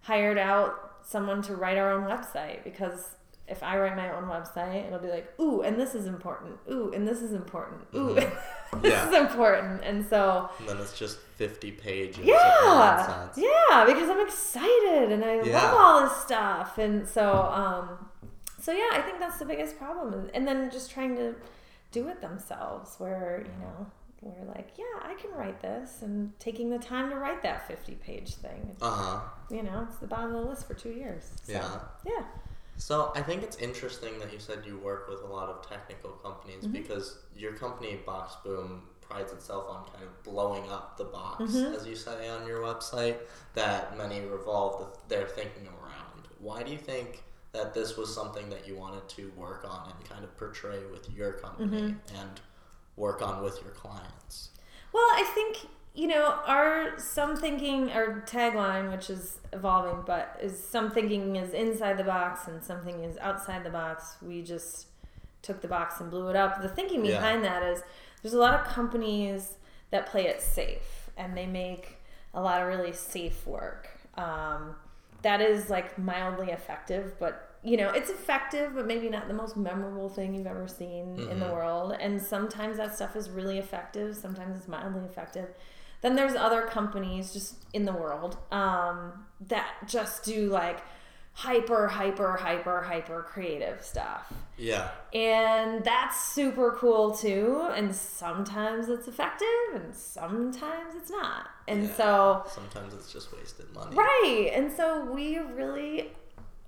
hired 0.00 0.38
out 0.38 0.74
someone 1.04 1.42
to 1.42 1.54
write 1.56 1.76
our 1.76 1.90
own 1.92 2.04
website 2.08 2.64
because. 2.64 3.10
If 3.48 3.62
I 3.62 3.78
write 3.78 3.96
my 3.96 4.10
own 4.14 4.24
website, 4.24 4.86
it'll 4.86 4.98
be 4.98 5.08
like, 5.08 5.32
ooh, 5.40 5.62
and 5.62 5.80
this 5.80 5.94
is 5.94 6.06
important. 6.06 6.58
Ooh, 6.70 6.92
and 6.94 7.06
this 7.08 7.22
is 7.22 7.32
important. 7.32 7.80
Ooh, 7.94 8.14
this 8.82 8.92
Yeah. 8.92 9.08
is 9.08 9.14
important. 9.14 9.82
And 9.82 10.04
so, 10.06 10.50
And 10.58 10.68
then 10.68 10.76
it's 10.78 10.98
just 10.98 11.18
50 11.18 11.70
pages 11.72 12.18
yeah, 12.18 13.26
yeah, 13.36 13.84
because 13.86 14.10
I'm 14.10 14.20
excited 14.20 15.12
and 15.12 15.24
I 15.24 15.36
Yeah. 15.42 15.52
love 15.62 15.74
all 15.78 16.00
this 16.08 16.16
stuff, 16.18 16.78
and 16.78 17.08
so, 17.08 17.42
um, 17.44 18.10
so 18.60 18.72
yeah, 18.72 18.90
I 18.92 19.00
think 19.02 19.18
that's 19.18 19.38
the 19.38 19.44
biggest 19.46 19.78
problem, 19.78 20.28
and 20.34 20.46
then 20.46 20.70
just 20.70 20.90
trying 20.90 21.16
to 21.16 21.34
do 21.90 22.08
it 22.08 22.20
themselves, 22.20 22.96
where 22.98 23.44
you 23.46 23.64
know 23.64 23.86
we're 24.20 24.44
like, 24.52 24.72
yeah, 24.76 24.84
I 25.02 25.14
can 25.14 25.30
write 25.30 25.60
this, 25.62 26.02
and 26.02 26.38
taking 26.40 26.68
the 26.70 26.78
time 26.78 27.08
to 27.10 27.16
write 27.16 27.40
that 27.44 27.66
50 27.68 27.94
page 27.94 28.34
thing, 28.34 28.76
Uh 28.82 28.90
huh. 28.90 29.20
you 29.48 29.62
know, 29.62 29.86
it's 29.88 29.98
the 29.98 30.06
bottom 30.08 30.34
of 30.34 30.42
the 30.42 30.48
list 30.50 30.66
for 30.66 30.74
two 30.74 30.90
years. 30.90 31.30
So, 31.44 31.52
Yeah. 31.52 31.78
yeah, 32.04 32.24
So 32.78 33.12
I 33.14 33.22
think 33.22 33.42
it's 33.42 33.56
interesting 33.58 34.18
that 34.20 34.32
you 34.32 34.38
said 34.38 34.60
you 34.64 34.78
work 34.78 35.08
with 35.08 35.20
a 35.22 35.26
lot 35.26 35.48
of 35.48 35.68
technical 35.68 36.10
companies 36.12 36.62
Mm-hmm. 36.64 36.72
because 36.72 37.18
your 37.36 37.52
company 37.52 37.98
Box 38.06 38.36
Boom 38.44 38.82
prides 39.00 39.32
itself 39.32 39.66
on 39.68 39.84
kind 39.86 40.04
of 40.04 40.22
blowing 40.22 40.70
up 40.70 40.96
the 40.96 41.04
box, 41.04 41.42
Mm-hmm. 41.44 41.74
as 41.74 41.86
you 41.86 41.96
say 41.96 42.28
on 42.28 42.46
your 42.46 42.60
website, 42.62 43.16
that 43.54 43.96
many 43.98 44.20
revolve 44.20 44.80
the, 45.08 45.14
their 45.16 45.26
thinking 45.26 45.66
around. 45.66 46.28
Why 46.38 46.62
do 46.62 46.70
you 46.70 46.78
think 46.78 47.22
that 47.52 47.74
this 47.74 47.96
was 47.96 48.14
something 48.14 48.48
that 48.50 48.68
you 48.68 48.76
wanted 48.76 49.08
to 49.08 49.32
work 49.36 49.66
on 49.68 49.90
and 49.90 50.08
kind 50.08 50.22
of 50.24 50.36
portray 50.36 50.80
with 50.92 51.10
your 51.10 51.32
company 51.32 51.68
Mm-hmm. 51.82 52.16
and 52.16 52.40
work 52.96 53.22
on 53.22 53.42
with 53.42 53.60
your 53.62 53.72
clients? 53.72 54.50
Well, 54.92 55.02
I 55.14 55.24
think 55.34 55.66
you 55.98 56.06
know 56.06 56.26
our 56.46 56.96
some 56.96 57.36
thinking 57.36 57.90
our 57.90 58.22
tagline, 58.24 58.90
which 58.92 59.10
is 59.10 59.40
evolving, 59.52 60.04
but 60.06 60.38
is 60.40 60.62
some 60.62 60.92
thinking 60.92 61.34
is 61.34 61.52
inside 61.52 61.96
the 61.98 62.04
box 62.04 62.46
and 62.46 62.62
something 62.62 63.02
is 63.02 63.18
outside 63.18 63.64
the 63.64 63.70
box. 63.70 64.16
We 64.22 64.42
just 64.42 64.86
took 65.42 65.60
the 65.60 65.66
box 65.66 66.00
and 66.00 66.08
blew 66.08 66.28
it 66.28 66.36
up. 66.36 66.62
The 66.62 66.68
thinking 66.68 67.04
Yeah. 67.04 67.16
behind 67.16 67.42
that 67.44 67.64
is 67.64 67.82
there's 68.22 68.34
a 68.34 68.38
lot 68.38 68.54
of 68.54 68.64
companies 68.66 69.56
that 69.90 70.06
play 70.06 70.26
it 70.28 70.40
safe 70.40 71.10
and 71.16 71.36
they 71.36 71.46
make 71.46 71.98
a 72.32 72.40
lot 72.40 72.62
of 72.62 72.68
really 72.68 72.92
safe 72.92 73.44
work. 73.44 73.88
Um, 74.16 74.76
that 75.22 75.40
is 75.40 75.68
like 75.68 75.98
mildly 75.98 76.52
effective, 76.52 77.14
but 77.18 77.56
you 77.64 77.76
know 77.76 77.90
it's 77.90 78.08
effective, 78.08 78.72
but 78.76 78.86
maybe 78.86 79.08
not 79.08 79.26
the 79.26 79.34
most 79.34 79.56
memorable 79.56 80.08
thing 80.08 80.32
you've 80.32 80.46
ever 80.46 80.68
seen 80.68 81.18
in 81.28 81.40
the 81.40 81.46
Mhm. 81.46 81.52
world. 81.52 81.96
And 81.98 82.22
sometimes 82.22 82.76
that 82.76 82.94
stuff 82.94 83.16
is 83.16 83.30
really 83.30 83.58
effective. 83.58 84.14
Sometimes 84.14 84.56
it's 84.56 84.68
mildly 84.68 85.04
effective. 85.04 85.48
Then 86.00 86.14
there's 86.16 86.34
other 86.34 86.62
companies 86.62 87.32
just 87.32 87.56
in 87.72 87.84
the 87.84 87.92
world 87.92 88.36
um, 88.52 89.24
that 89.48 89.74
just 89.86 90.24
do 90.24 90.48
like 90.48 90.80
hyper, 91.32 91.86
hyper, 91.86 92.36
hyper, 92.36 92.82
hyper 92.82 93.22
creative 93.28 93.82
stuff. 93.82 94.32
Yeah. 94.56 94.90
And 95.14 95.84
that's 95.84 96.32
super 96.32 96.72
cool 96.72 97.12
too. 97.12 97.68
And 97.74 97.94
sometimes 97.94 98.88
it's 98.88 99.06
effective 99.06 99.46
and 99.74 99.94
sometimes 99.94 100.94
it's 100.96 101.10
not. 101.10 101.46
And 101.68 101.84
Yeah. 101.84 101.94
so, 101.94 102.42
Sometimes 102.48 102.92
it's 102.94 103.12
just 103.12 103.32
wasted 103.36 103.72
money. 103.72 103.94
right. 103.96 104.50
And 104.52 104.72
so 104.72 105.04
we 105.04 105.38
really, 105.38 106.10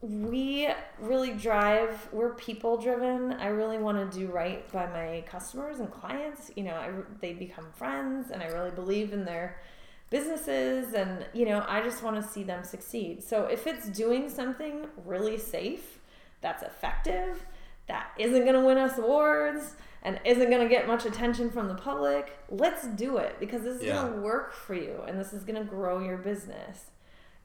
we 0.03 0.69
really 0.99 1.33
drive, 1.33 2.09
we're 2.13 2.35
people 2.35 2.77
driven. 2.79 3.33
I 3.35 3.49
really 3.49 3.79
want 3.79 4.11
to 4.11 4.19
do 4.19 4.29
right 4.29 4.71
by 4.73 4.87
my 4.87 5.25
customers 5.27 5.79
and 5.81 5.91
clients. 5.91 6.51
You 6.57 6.65
know, 6.65 6.75
I, 6.75 6.91
they 7.21 7.35
become 7.35 7.67
friends 7.75 8.31
and 8.31 8.43
I 8.43 8.47
really 8.47 8.71
believe 8.71 9.13
in 9.13 9.25
their 9.25 9.61
businesses 10.11 10.93
and 10.93 11.25
you 11.33 11.45
know 11.47 11.65
i 11.69 11.81
just 11.81 12.03
want 12.03 12.17
to 12.17 12.29
see 12.29 12.43
them 12.43 12.65
succeed 12.65 13.23
so 13.23 13.45
if 13.45 13.69
it's 13.69 13.89
doing 13.91 14.29
something 14.29 14.87
really 15.07 15.39
safe 15.39 16.01
that's 16.41 16.65
effective 16.65 17.47
that 17.87 18.11
isn't 18.19 18.41
going 18.43 18.55
to 18.55 18.61
win 18.61 18.77
us 18.77 18.99
awards 18.99 19.77
and 20.03 20.19
isn't 20.25 20.51
going 20.51 20.61
to 20.61 20.69
get 20.69 20.89
much 20.89 21.07
attention 21.07 21.49
from 21.49 21.69
the 21.69 21.77
public 21.77 22.37
let's 22.51 22.89
do 22.89 23.19
it 23.19 23.37
because 23.39 23.63
this 23.63 23.77
is 23.77 23.85
Yeah. 23.85 24.01
going 24.03 24.15
to 24.15 24.19
work 24.21 24.53
for 24.53 24.75
you 24.75 25.01
and 25.07 25.17
this 25.17 25.33
is 25.33 25.45
going 25.45 25.63
to 25.63 25.65
grow 25.65 26.01
your 26.01 26.19
business 26.19 26.87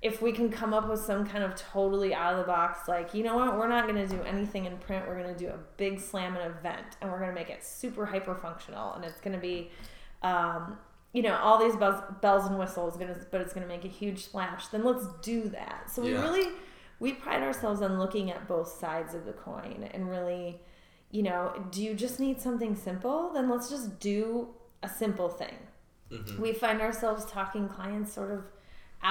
if 0.10 0.22
we 0.22 0.32
can 0.32 0.50
come 0.52 0.72
up 0.78 0.88
with 0.88 1.00
some 1.00 1.26
kind 1.26 1.44
of 1.44 1.56
totally 1.56 2.14
out 2.14 2.34
of 2.34 2.40
the 2.40 2.46
box 2.46 2.88
like 2.88 3.14
you 3.16 3.24
know 3.24 3.36
what 3.36 3.58
we're 3.58 3.68
not 3.76 3.84
going 3.88 4.00
to 4.08 4.08
do 4.18 4.22
anything 4.24 4.66
in 4.66 4.78
print 4.78 5.02
we're 5.08 5.20
going 5.22 5.34
to 5.34 5.40
do 5.46 5.50
a 5.50 5.60
big 5.78 6.00
slam 6.00 6.36
an 6.38 6.44
event 6.52 6.86
and 7.02 7.10
we're 7.12 7.18
going 7.24 7.34
to 7.34 7.40
make 7.42 7.50
it 7.50 7.64
super 7.64 8.06
hyper 8.06 8.36
functional 8.36 8.94
and 8.94 9.04
it's 9.04 9.20
going 9.22 9.36
to 9.36 9.42
be 9.42 9.72
um, 10.22 10.78
you 11.14 11.22
know 11.22 11.36
all 11.38 11.58
these 11.58 11.76
buzz, 11.76 12.02
bells 12.22 12.46
and 12.46 12.58
whistles 12.60 12.98
gonna, 12.98 13.18
but 13.32 13.42
it's 13.42 13.54
going 13.54 13.66
to 13.68 13.74
make 13.76 13.86
a 13.86 13.94
huge 14.02 14.26
splash 14.26 14.68
then 14.68 14.84
let's 14.84 15.08
do 15.22 15.44
that 15.50 15.90
so 15.92 16.02
we 16.04 16.12
Yeah. 16.14 16.22
really 16.22 16.50
we 17.00 17.14
pride 17.14 17.42
ourselves 17.44 17.82
on 17.82 17.98
looking 18.00 18.32
at 18.32 18.48
both 18.48 18.68
sides 18.70 19.14
of 19.16 19.26
the 19.26 19.34
coin 19.34 19.90
and 19.94 20.10
really 20.10 20.60
you 21.12 21.24
know 21.24 21.44
do 21.72 21.84
you 21.84 21.94
just 21.96 22.20
need 22.20 22.40
something 22.42 22.76
simple 22.76 23.32
then 23.34 23.50
let's 23.50 23.70
just 23.70 24.00
do 24.00 24.50
a 24.84 24.90
simple 24.90 25.30
thing 25.30 25.56
Mhm. 26.12 26.38
we 26.40 26.54
find 26.54 26.82
ourselves 26.82 27.26
talking 27.26 27.68
clients 27.68 28.14
sort 28.14 28.30
of 28.32 28.44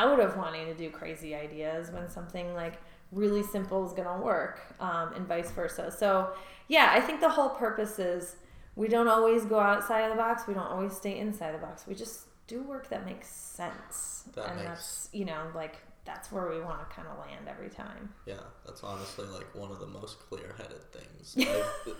out 0.01 0.19
of 0.21 0.37
wanting 0.37 0.67
to 0.67 0.75
do 0.75 0.91
crazy 0.91 1.35
ideas 1.35 1.91
when 1.91 2.09
something 2.09 2.53
like 2.55 2.77
really 3.13 3.43
simple 3.43 3.87
is 3.87 3.93
going 3.93 4.09
to 4.09 4.25
work 4.25 4.61
um, 4.81 5.13
and 5.15 5.27
vice 5.27 5.51
versa 5.53 5.91
so 5.91 6.31
yeah 6.69 6.91
i 6.93 7.01
think 7.01 7.21
the 7.21 7.29
whole 7.29 7.51
purpose 7.51 7.99
is 7.99 8.37
we 8.77 8.89
don't 8.89 9.09
always 9.09 9.45
go 9.45 9.61
outside 9.61 10.01
of 10.01 10.11
the 10.11 10.17
box 10.17 10.47
we 10.49 10.55
don't 10.55 10.67
always 10.67 10.93
stay 10.93 11.19
inside 11.19 11.55
the 11.55 11.59
box 11.59 11.87
we 11.87 11.95
just 11.95 12.27
do 12.47 12.63
work 12.63 12.89
that 12.89 13.07
makes 13.07 13.29
sense. 13.29 14.25
That 14.35 14.49
and 14.49 14.57
makes- 14.57 14.69
that's 14.69 15.09
you 15.13 15.25
know, 15.25 15.43
like 15.55 15.77
that's 16.05 16.31
where 16.31 16.49
we 16.51 16.61
want 16.61 16.79
to 16.89 16.95
kind 16.95 17.09
of 17.09 17.19
land 17.19 17.47
every 17.49 17.71
time. 17.71 18.13
Yeah, 18.27 18.35
that's 18.67 18.83
honestly 18.83 19.27
like 19.27 19.55
one 19.55 19.71
of 19.71 19.81
the 19.81 19.87
most 19.87 20.19
clear-headed 20.29 20.93
things 20.93 21.37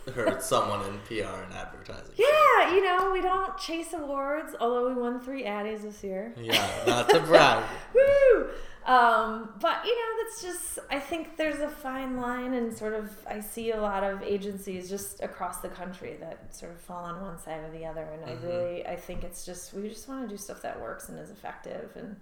I've 0.07 0.15
heard 0.15 0.43
someone 0.43 0.81
in 0.87 0.99
PR 1.07 1.29
and 1.43 1.53
advertising. 1.55 2.15
say. 2.17 2.23
Yeah, 2.25 2.75
you 2.75 2.85
know, 2.85 3.11
we 3.13 3.23
don't 3.23 3.57
chase 3.59 3.93
awards, 3.95 4.55
although 4.61 4.89
we 4.89 4.95
won 5.01 5.21
three 5.21 5.45
Addies 5.45 5.83
this 5.83 6.05
year. 6.05 6.35
Yeah, 6.39 6.69
not 6.87 7.09
to 7.11 7.21
brag. 7.21 7.65
Woo! 7.95 8.49
Um, 8.87 9.55
but 9.61 9.83
you 9.87 9.95
know, 9.95 10.23
that's 10.23 10.43
just 10.43 10.79
I 10.91 10.99
think 11.01 11.39
there's 11.39 11.61
a 11.61 11.71
fine 11.71 12.19
line, 12.19 12.53
and 12.53 12.71
sort 12.77 12.93
of 12.93 13.11
I 13.27 13.41
see 13.41 13.71
a 13.71 13.81
lot 13.81 14.05
of 14.05 14.23
agencies 14.23 14.91
just 14.91 15.23
across 15.23 15.59
the 15.63 15.71
country 15.71 16.19
that 16.21 16.55
sort 16.55 16.73
of 16.73 16.79
fall 16.81 17.05
on 17.05 17.23
one 17.23 17.39
side 17.39 17.61
or 17.65 17.71
the 17.71 17.87
other, 17.87 18.03
and 18.03 18.23
Mhm. 18.23 18.29
I 18.29 18.47
really 18.47 18.87
I 18.87 18.97
think 18.97 19.25
it's 19.25 19.47
just 19.47 19.73
we 19.73 19.89
just 19.89 20.07
want 20.07 20.29
to 20.29 20.29
do 20.29 20.37
stuff 20.37 20.61
that 20.61 20.79
works 20.83 21.09
and 21.09 21.19
is 21.19 21.31
effective, 21.31 21.93
and 21.97 22.21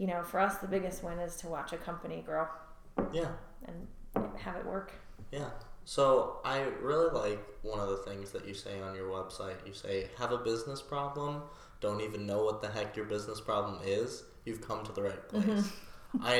you 0.00 0.06
know, 0.06 0.22
for 0.30 0.40
us 0.40 0.54
the 0.64 0.66
biggest 0.76 0.98
win 1.04 1.18
is 1.20 1.36
to 1.42 1.46
watch 1.46 1.70
a 1.72 1.76
company 1.76 2.18
grow 2.24 2.46
Yeah, 3.12 3.32
and 3.66 3.76
have 4.44 4.56
it 4.56 4.66
work. 4.66 4.88
yeah. 5.30 5.50
So 5.84 6.36
I 6.44 6.56
really 6.88 7.10
like 7.24 7.42
one 7.62 7.80
of 7.80 7.88
the 7.88 7.96
things 8.08 8.30
that 8.32 8.46
you 8.48 8.54
say 8.54 8.80
on 8.80 8.94
your 8.94 9.08
website. 9.18 9.56
You 9.66 9.74
say, 9.74 9.96
"Have 10.18 10.32
a 10.32 10.38
business 10.38 10.80
problem? 10.94 11.42
Don't 11.80 12.00
even 12.00 12.26
know 12.26 12.40
what 12.44 12.62
the 12.62 12.68
heck 12.76 12.96
your 12.96 13.06
business 13.06 13.40
problem 13.40 13.76
is. 13.84 14.22
You've 14.46 14.62
come 14.68 14.84
to 14.84 14.92
the 14.92 15.02
right 15.02 15.24
place." 15.28 15.64
I 16.22 16.36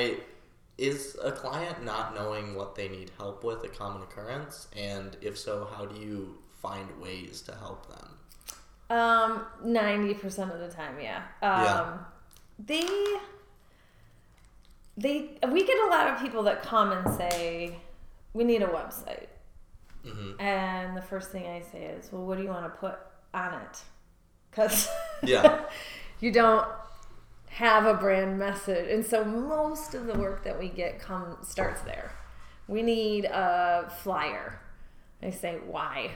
is 0.77 1.17
a 1.21 1.31
client 1.31 1.83
not 1.83 2.15
knowing 2.15 2.55
what 2.55 2.75
they 2.75 2.87
need 2.97 3.11
help 3.17 3.43
with 3.43 3.63
a 3.63 3.67
common 3.67 4.01
occurrence, 4.03 4.67
and 4.75 5.17
if 5.21 5.37
so, 5.37 5.53
how 5.75 5.85
do 5.85 5.99
you 5.99 6.37
find 6.61 6.87
ways 7.01 7.41
to 7.47 7.53
help 7.55 7.81
them? 7.93 8.07
Um, 8.97 9.45
ninety 9.63 10.13
percent 10.13 10.51
of 10.51 10.59
the 10.59 10.69
time, 10.69 10.95
yeah. 10.99 11.23
Um, 11.41 11.63
Yeah. 11.65 11.97
They, 12.71 12.87
they, 15.01 15.31
we 15.51 15.65
get 15.65 15.77
a 15.79 15.87
lot 15.89 16.07
of 16.07 16.19
people 16.21 16.43
that 16.43 16.61
come 16.63 16.91
and 16.91 17.15
say, 17.15 17.77
"We 18.33 18.43
need 18.43 18.61
a 18.61 18.67
website," 18.67 19.27
hmm 20.05 20.31
and 20.39 20.95
the 20.97 21.01
first 21.01 21.31
thing 21.31 21.45
I 21.47 21.61
say 21.61 21.83
is, 21.85 22.11
"Well, 22.11 22.25
what 22.25 22.37
do 22.37 22.43
you 22.43 22.49
want 22.49 22.65
to 22.65 22.79
put 22.79 22.97
on 23.33 23.53
it?" 23.61 23.81
Because 24.49 24.89
Yeah. 25.23 25.61
you 26.19 26.31
don't 26.31 26.67
have 27.49 27.85
a 27.85 27.93
brand 27.93 28.39
message, 28.39 28.87
and 28.89 29.05
so 29.05 29.23
most 29.25 29.93
of 29.93 30.07
the 30.07 30.17
work 30.17 30.43
that 30.43 30.57
we 30.59 30.69
get 30.69 30.99
come 30.99 31.37
starts 31.43 31.81
there. 31.81 32.15
We 32.67 32.81
need 32.81 33.25
a 33.25 33.91
flyer. 34.03 34.59
I 35.21 35.29
say, 35.31 35.57
"Why?" 35.65 36.11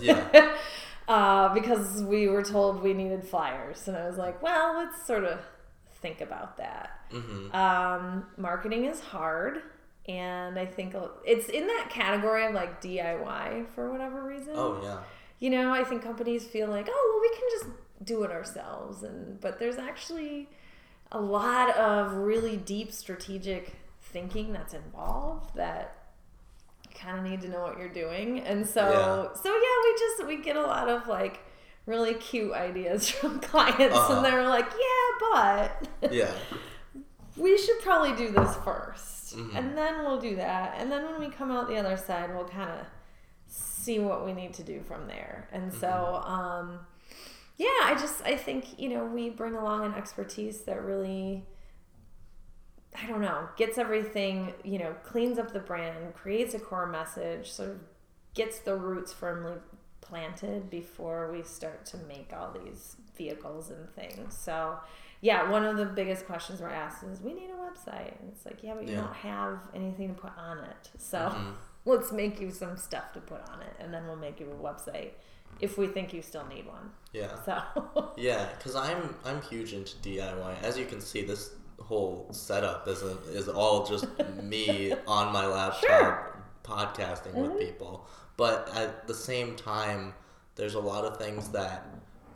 Yeah. 0.00 0.54
uh, 1.08 1.52
because 1.54 2.02
we 2.02 2.28
were 2.28 2.42
told 2.42 2.82
we 2.82 2.94
needed 2.94 3.24
flyers, 3.24 3.86
and 3.88 3.96
I 3.96 4.06
was 4.06 4.18
like, 4.18 4.42
well, 4.42 4.74
let's 4.76 5.06
sort 5.06 5.24
of 5.24 5.38
think 6.02 6.20
about 6.20 6.56
that. 6.58 6.90
hmm 7.10 7.54
Um, 7.54 8.26
marketing 8.36 8.84
is 8.86 9.00
hard, 9.00 9.62
and 10.08 10.58
I 10.58 10.66
think 10.66 10.94
it's 11.24 11.48
in 11.48 11.66
that 11.66 11.88
category 11.90 12.46
of 12.46 12.54
like 12.54 12.80
DIY 12.80 13.66
for 13.74 13.90
whatever 13.90 14.22
reason. 14.22 14.54
Oh 14.56 14.80
yeah. 14.82 14.98
You 15.40 15.50
know, 15.50 15.72
I 15.72 15.84
think 15.84 16.02
companies 16.02 16.44
feel 16.44 16.68
like, 16.68 16.88
oh, 16.90 17.10
well, 17.12 17.20
we 17.20 17.36
can 17.36 17.48
just 17.50 18.04
do 18.04 18.22
it 18.24 18.30
ourselves, 18.30 19.02
and 19.02 19.40
but 19.40 19.58
there's 19.58 19.76
actually 19.76 20.48
a 21.12 21.20
lot 21.20 21.76
of 21.76 22.12
really 22.16 22.56
deep 22.56 22.92
strategic 22.92 23.74
thinking 24.02 24.52
that's 24.52 24.74
involved 24.74 25.54
that 25.54 25.94
kind 26.94 27.18
of 27.18 27.24
need 27.24 27.40
to 27.42 27.48
know 27.48 27.60
what 27.62 27.78
you're 27.78 27.88
doing, 27.88 28.40
and 28.40 28.66
so 28.66 29.30
so 29.42 29.48
yeah, 29.48 29.76
we 29.84 29.98
just 29.98 30.26
we 30.26 30.42
get 30.42 30.56
a 30.56 30.62
lot 30.62 30.88
of 30.88 31.06
like 31.06 31.40
really 31.88 32.14
cute 32.14 32.52
ideas 32.52 33.08
from 33.18 33.40
clients, 33.40 33.96
Uh-huh. 33.96 34.14
and 34.16 34.24
they're 34.24 34.46
like, 34.48 34.66
yeah, 34.70 35.10
but 35.32 35.88
Yeah. 36.12 36.30
we 37.36 37.56
should 37.58 37.80
probably 37.80 38.14
do 38.14 38.28
this 38.30 38.54
1st 38.56 39.34
Mhm. 39.34 39.56
and 39.58 39.76
then 39.76 39.98
we'll 40.04 40.18
do 40.20 40.36
that 40.36 40.76
and 40.78 40.90
then 40.90 41.04
when 41.04 41.20
we 41.20 41.28
come 41.28 41.50
out 41.50 41.68
the 41.68 41.76
other 41.76 41.98
side 41.98 42.34
we'll 42.34 42.48
kind 42.48 42.70
of 42.70 42.86
see 43.46 43.98
what 43.98 44.24
we 44.24 44.32
need 44.32 44.54
to 44.54 44.62
do 44.62 44.80
from 44.88 45.06
there 45.06 45.46
and 45.52 45.70
so 45.70 45.86
Mm-hmm. 45.86 46.32
um, 46.32 46.80
yeah 47.58 47.80
i 47.84 47.94
just 48.04 48.24
i 48.24 48.34
think 48.36 48.78
you 48.80 48.88
know 48.88 49.04
we 49.04 49.28
bring 49.28 49.54
along 49.54 49.84
an 49.84 49.92
expertise 49.94 50.62
that 50.62 50.82
really 50.82 51.44
i 53.02 53.06
don't 53.06 53.20
know 53.20 53.48
gets 53.58 53.76
everything 53.76 54.54
you 54.64 54.78
know 54.78 54.94
cleans 55.04 55.38
up 55.38 55.52
the 55.52 55.60
brand 55.60 56.14
creates 56.14 56.54
a 56.54 56.58
core 56.58 56.86
message 56.86 57.50
sort 57.52 57.68
of 57.68 57.80
gets 58.34 58.60
the 58.60 58.74
roots 58.74 59.12
firmly 59.12 59.54
planted 60.00 60.70
before 60.70 61.30
we 61.32 61.42
start 61.42 61.84
to 61.86 61.96
make 62.08 62.32
all 62.32 62.50
these 62.64 62.96
vehicles 63.16 63.70
and 63.70 63.88
things 63.94 64.36
so 64.36 64.78
yeah, 65.20 65.50
one 65.50 65.64
of 65.64 65.76
the 65.76 65.84
biggest 65.84 66.26
questions 66.26 66.60
we're 66.60 66.68
asked 66.70 67.02
is, 67.02 67.20
"We 67.20 67.34
need 67.34 67.50
a 67.50 67.54
website." 67.54 68.20
And 68.20 68.30
it's 68.32 68.46
like, 68.46 68.62
yeah, 68.62 68.74
but 68.74 68.86
you 68.86 68.94
Yeah. 68.94 69.00
don't 69.00 69.14
have 69.16 69.58
anything 69.74 70.14
to 70.14 70.20
put 70.20 70.30
on 70.38 70.58
it, 70.58 70.90
so 70.96 71.18
Mhm. 71.18 71.54
let's 71.84 72.12
make 72.12 72.40
you 72.40 72.52
some 72.52 72.76
stuff 72.76 73.12
to 73.14 73.20
put 73.20 73.40
on 73.50 73.60
it, 73.62 73.74
and 73.80 73.92
then 73.92 74.06
we'll 74.06 74.14
make 74.14 74.38
you 74.38 74.48
a 74.48 74.54
website 74.54 75.14
if 75.58 75.76
we 75.76 75.88
think 75.88 76.12
you 76.12 76.22
still 76.22 76.46
need 76.46 76.68
one. 76.68 76.92
Yeah. 77.12 77.34
So 77.44 78.12
Yeah, 78.16 78.46
because 78.56 78.76
I'm 78.76 79.16
I'm 79.24 79.42
huge 79.42 79.72
into 79.72 79.96
DIY. 79.96 80.54
As 80.62 80.78
you 80.78 80.84
can 80.86 81.00
see, 81.00 81.24
this 81.24 81.50
whole 81.80 82.28
setup 82.30 82.86
is 82.86 83.02
a, 83.02 83.18
is 83.32 83.48
all 83.48 83.84
just 83.86 84.06
me 84.40 84.92
on 85.08 85.32
my 85.32 85.46
laptop 85.46 85.80
Sure. 85.82 86.42
podcasting 86.62 87.34
with 87.34 87.58
people. 87.58 88.06
But 88.38 88.70
at 88.74 89.06
the 89.06 89.14
same 89.14 89.56
time, 89.56 90.14
there's 90.54 90.74
a 90.74 90.80
lot 90.80 91.04
of 91.04 91.18
things 91.18 91.50
that 91.50 91.84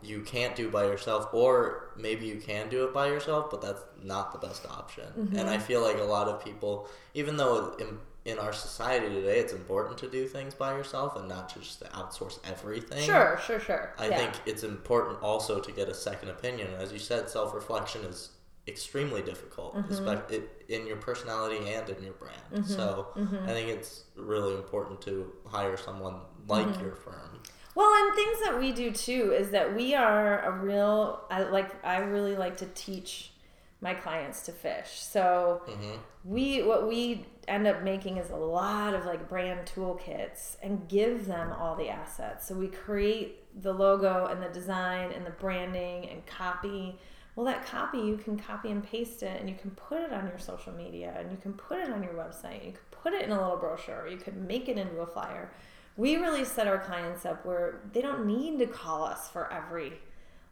you 0.02 0.20
can't 0.22 0.54
do 0.56 0.68
by 0.68 0.84
yourself, 0.84 1.28
or 1.32 1.90
maybe 1.96 2.26
you 2.26 2.36
can 2.36 2.68
do 2.68 2.84
it 2.84 2.92
by 2.92 3.06
yourself, 3.06 3.50
but 3.50 3.62
that's 3.62 3.82
not 4.02 4.32
the 4.32 4.46
best 4.46 4.66
option. 4.66 5.04
And 5.14 5.48
I 5.48 5.56
mm-hmm. 5.56 5.62
feel 5.62 5.80
like 5.80 5.98
a 5.98 6.04
lot 6.04 6.28
of 6.28 6.44
people, 6.44 6.88
even 7.14 7.36
though 7.36 7.76
in, 7.78 7.98
in 8.24 8.38
our 8.38 8.52
society 8.52 9.08
today, 9.08 9.38
it's 9.38 9.52
important 9.52 9.96
to 9.98 10.10
do 10.10 10.26
things 10.26 10.54
by 10.54 10.76
yourself 10.76 11.16
and 11.16 11.28
not 11.28 11.54
just 11.54 11.78
to 11.78 11.84
outsource 11.86 12.40
everything. 12.44 13.04
sure, 13.04 13.40
sure, 13.46 13.60
sure. 13.60 13.94
I 13.96 14.08
yeah. 14.08 14.16
think 14.18 14.32
it's 14.44 14.64
important 14.64 15.22
also 15.22 15.60
to 15.60 15.70
get 15.70 15.88
a 15.88 15.94
second 15.94 16.30
opinion. 16.30 16.68
As 16.78 16.92
you 16.92 16.98
said, 16.98 17.30
self 17.30 17.54
reflection 17.54 18.04
is 18.04 18.30
extremely 18.68 19.22
difficult, 19.22 19.75
Mm-hmm. 19.77 19.90
especially 19.92 20.42
in 20.68 20.87
your 20.87 20.96
personality 20.96 21.59
and 21.72 21.88
in 21.88 22.03
your 22.03 22.14
brand. 22.14 22.66
So 22.66 23.09
Mm-hmm. 23.16 23.44
I 23.48 23.53
think 23.53 23.68
it's 23.68 24.05
really 24.16 24.55
important 24.55 25.01
to 25.03 25.33
hire 25.46 25.77
someone 25.77 26.16
like 26.46 26.66
Mm-hmm. 26.66 26.85
your 26.85 26.94
firm. 26.94 27.40
Well, 27.75 27.90
and 27.94 28.14
things 28.14 28.38
that 28.44 28.59
we 28.61 28.72
do 28.72 28.90
too 28.92 29.33
is 29.33 29.51
that 29.51 29.75
we 29.75 29.94
are 29.94 30.40
a 30.42 30.51
real. 30.59 31.25
I 31.31 31.42
like. 31.44 31.70
I 31.85 31.98
really 31.98 32.37
like 32.37 32.59
to 32.59 32.66
teach 32.75 33.33
my 33.81 33.94
clients 33.94 34.42
to 34.46 34.53
fish. 34.53 35.01
So 35.01 35.62
hmm 35.66 35.96
we 36.25 36.62
what 36.62 36.87
we 36.87 37.27
end 37.48 37.66
up 37.66 37.83
making 37.83 38.18
is 38.18 38.31
a 38.31 38.37
lot 38.37 38.94
of 38.94 39.05
like 39.07 39.29
brand 39.29 39.66
toolkits 39.66 40.57
and 40.62 40.87
give 40.88 41.27
them 41.27 41.53
all 41.53 41.75
the 41.75 41.88
assets. 41.88 42.46
So 42.46 42.55
we 42.55 42.68
create 42.68 43.42
the 43.61 43.72
logo 43.72 44.27
and 44.27 44.40
the 44.40 44.48
design 44.51 45.11
and 45.11 45.27
the 45.27 45.31
branding 45.31 46.09
and 46.11 46.25
copy. 46.27 46.98
Well, 47.35 47.47
that 47.47 47.64
copy 47.64 47.99
you 47.99 48.18
can 48.18 48.38
copy 48.38 48.71
and 48.71 48.85
paste 48.85 49.23
it, 49.23 49.40
and 49.40 49.49
you 49.49 49.57
can 49.57 49.71
put 49.71 50.01
it 50.01 50.12
on 50.12 50.27
your 50.27 50.38
social 50.38 50.73
media, 50.73 51.14
and 51.18 51.31
you 51.31 51.38
can 51.38 51.55
put 51.55 51.79
it 51.79 51.90
on 51.90 52.03
your 52.03 52.12
website. 52.12 52.64
You 52.64 52.73
could 52.73 52.90
put 52.90 53.14
it 53.14 53.23
in 53.23 53.31
a 53.33 53.40
little 53.40 53.57
brochure. 53.57 54.07
You 54.07 54.18
could 54.18 54.37
make 54.37 54.68
it 54.68 54.77
into 54.77 55.01
a 55.01 55.07
flyer. 55.07 55.51
We 55.97 56.16
really 56.16 56.45
set 56.45 56.66
our 56.66 56.79
clients 56.79 57.25
up 57.25 57.45
where 57.47 57.81
they 57.92 58.03
don't 58.03 58.27
need 58.27 58.59
to 58.59 58.66
call 58.66 59.05
us 59.05 59.29
for 59.29 59.51
every 59.53 59.95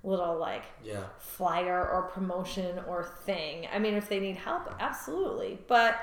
little 0.02 0.38
like 0.38 0.64
Yeah. 0.82 1.04
flyer 1.18 1.86
or 1.86 2.02
promotion 2.04 2.78
or 2.88 3.04
thing. 3.04 3.68
I 3.72 3.78
mean, 3.78 3.94
if 3.94 4.08
they 4.08 4.18
need 4.20 4.36
help, 4.36 4.74
absolutely. 4.80 5.58
But 5.66 5.96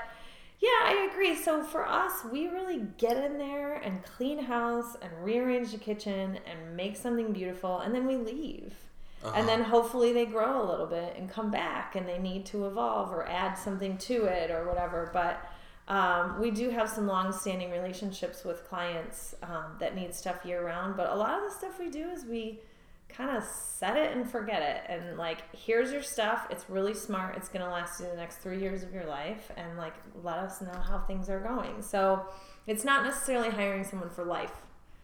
yeah, 0.60 0.68
I 0.84 1.08
agree. 1.10 1.34
So 1.36 1.62
for 1.64 1.86
us, 1.88 2.24
we 2.24 2.46
really 2.48 2.84
get 2.98 3.16
in 3.16 3.38
there 3.38 3.74
and 3.74 4.04
clean 4.04 4.38
house 4.44 4.96
and 5.02 5.10
rearrange 5.24 5.72
the 5.72 5.78
kitchen 5.78 6.38
and 6.46 6.76
make 6.76 6.96
something 6.96 7.32
beautiful, 7.32 7.78
and 7.78 7.92
then 7.94 8.06
we 8.06 8.16
leave. 8.16 8.74
Uh-huh. 9.24 9.32
And 9.34 9.48
then 9.48 9.62
hopefully 9.62 10.12
they 10.12 10.26
grow 10.26 10.62
a 10.62 10.66
little 10.68 10.86
bit 10.86 11.14
and 11.16 11.28
come 11.28 11.50
back 11.50 11.96
and 11.96 12.08
they 12.08 12.18
need 12.18 12.46
to 12.46 12.66
evolve 12.66 13.12
or 13.12 13.28
add 13.28 13.54
something 13.54 13.98
to 13.98 14.24
it 14.24 14.50
or 14.50 14.68
whatever. 14.68 15.10
But 15.12 15.44
um, 15.88 16.38
we 16.38 16.50
do 16.50 16.70
have 16.70 16.88
some 16.88 17.06
long 17.06 17.32
standing 17.32 17.70
relationships 17.70 18.44
with 18.44 18.68
clients 18.68 19.34
um, 19.42 19.76
that 19.80 19.96
need 19.96 20.14
stuff 20.14 20.44
year 20.44 20.64
round. 20.64 20.96
But 20.96 21.10
a 21.10 21.14
lot 21.14 21.38
of 21.38 21.50
the 21.50 21.56
stuff 21.56 21.78
we 21.78 21.90
do 21.90 22.08
is 22.10 22.24
we 22.26 22.60
kind 23.08 23.36
of 23.36 23.42
set 23.42 23.96
it 23.96 24.14
and 24.14 24.30
forget 24.30 24.62
it. 24.62 24.82
And 24.88 25.16
like, 25.16 25.42
here's 25.56 25.90
your 25.90 26.02
stuff. 26.02 26.46
It's 26.50 26.68
really 26.68 26.94
smart. 26.94 27.36
It's 27.36 27.48
going 27.48 27.64
to 27.64 27.70
last 27.70 28.00
you 28.00 28.06
the 28.06 28.16
next 28.16 28.36
three 28.36 28.60
years 28.60 28.82
of 28.82 28.92
your 28.92 29.06
life. 29.06 29.50
And 29.56 29.78
like, 29.78 29.94
let 30.22 30.38
us 30.38 30.60
know 30.60 30.78
how 30.78 31.00
things 31.00 31.28
are 31.28 31.40
going. 31.40 31.82
So 31.82 32.26
it's 32.66 32.84
not 32.84 33.04
necessarily 33.04 33.50
hiring 33.50 33.82
someone 33.82 34.10
for 34.10 34.24
life. 34.24 34.52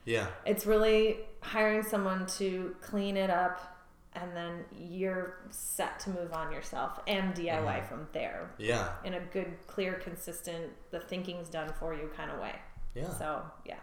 Yeah. 0.05 0.27
It's 0.45 0.67
really 0.67 1.21
hiring 1.41 1.83
someone 1.83 2.27
to 2.39 2.77
clean 2.81 3.17
it 3.17 3.31
up 3.31 3.74
and 4.15 4.35
then 4.37 4.65
you're 4.79 5.39
set 5.51 5.99
to 6.01 6.11
move 6.11 6.33
on 6.33 6.53
yourself 6.53 7.01
and 7.07 7.35
DIY 7.35 7.81
Mhm. 7.81 7.89
from 7.89 8.09
there 8.13 8.51
Yeah. 8.59 8.93
in 9.05 9.15
a 9.15 9.21
good, 9.21 9.57
clear, 9.67 9.95
consistent, 9.95 10.73
the 10.91 11.01
thinking's 11.01 11.49
done 11.49 11.73
for 11.81 11.95
you 11.95 12.09
kind 12.17 12.31
of 12.31 12.39
way. 12.39 12.55
Yeah. 12.95 13.11
So, 13.11 13.43
yeah. 13.65 13.77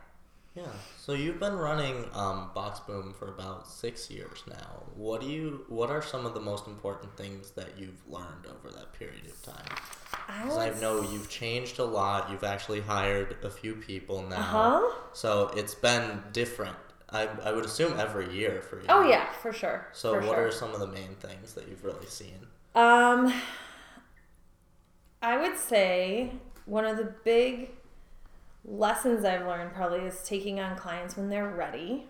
Yeah. 0.53 0.67
So 0.97 1.13
you've 1.13 1.39
been 1.39 1.55
running 1.57 2.09
um, 2.13 2.51
Box 2.53 2.81
Boom 2.81 3.13
for 3.17 3.29
about 3.29 3.67
six 3.69 4.09
years 4.11 4.43
now. 4.47 4.83
What 4.95 5.21
do 5.21 5.27
you? 5.27 5.65
What 5.69 5.89
are 5.89 6.01
some 6.01 6.25
of 6.25 6.33
the 6.33 6.41
most 6.41 6.67
important 6.67 7.15
things 7.15 7.51
that 7.51 7.77
you've 7.77 8.05
learned 8.09 8.45
over 8.47 8.69
that 8.75 8.91
period 8.91 9.25
of 9.27 9.41
time? 9.43 9.77
Because 10.43 10.57
I, 10.57 10.69
would 10.69 10.81
know 10.81 11.01
you've 11.01 11.29
changed 11.29 11.79
a 11.79 11.85
lot. 11.85 12.29
You've 12.29 12.43
actually 12.43 12.81
hired 12.81 13.37
a 13.43 13.49
few 13.49 13.75
people 13.75 14.23
now. 14.23 14.37
Uh-huh. 14.37 14.91
So 15.13 15.51
it's 15.55 15.73
been 15.75 16.21
different. 16.33 16.75
I, 17.11 17.27
I 17.43 17.51
would 17.51 17.65
assume 17.65 17.99
every 17.99 18.33
year 18.33 18.61
for 18.61 18.77
you. 18.77 18.85
Oh 18.89 19.07
yeah, 19.07 19.31
for 19.33 19.51
sure. 19.51 19.87
So 19.91 20.13
for 20.13 20.19
what 20.21 20.35
sure. 20.35 20.47
are 20.47 20.51
some 20.51 20.73
of 20.73 20.79
the 20.79 20.87
main 20.87 21.15
things 21.19 21.53
that 21.53 21.67
you've 21.67 21.83
really 21.83 22.07
seen? 22.07 22.47
Um, 22.73 23.33
I 25.21 25.37
would 25.37 25.57
say 25.57 26.31
one 26.65 26.85
of 26.85 26.97
the 26.97 27.13
big 27.23 27.71
lessons 28.63 29.25
I've 29.25 29.45
learned 29.45 29.73
probably 29.73 29.99
is 29.99 30.23
taking 30.23 30.59
on 30.59 30.77
clients 30.77 31.17
when 31.17 31.29
they're 31.29 31.49
ready. 31.49 32.07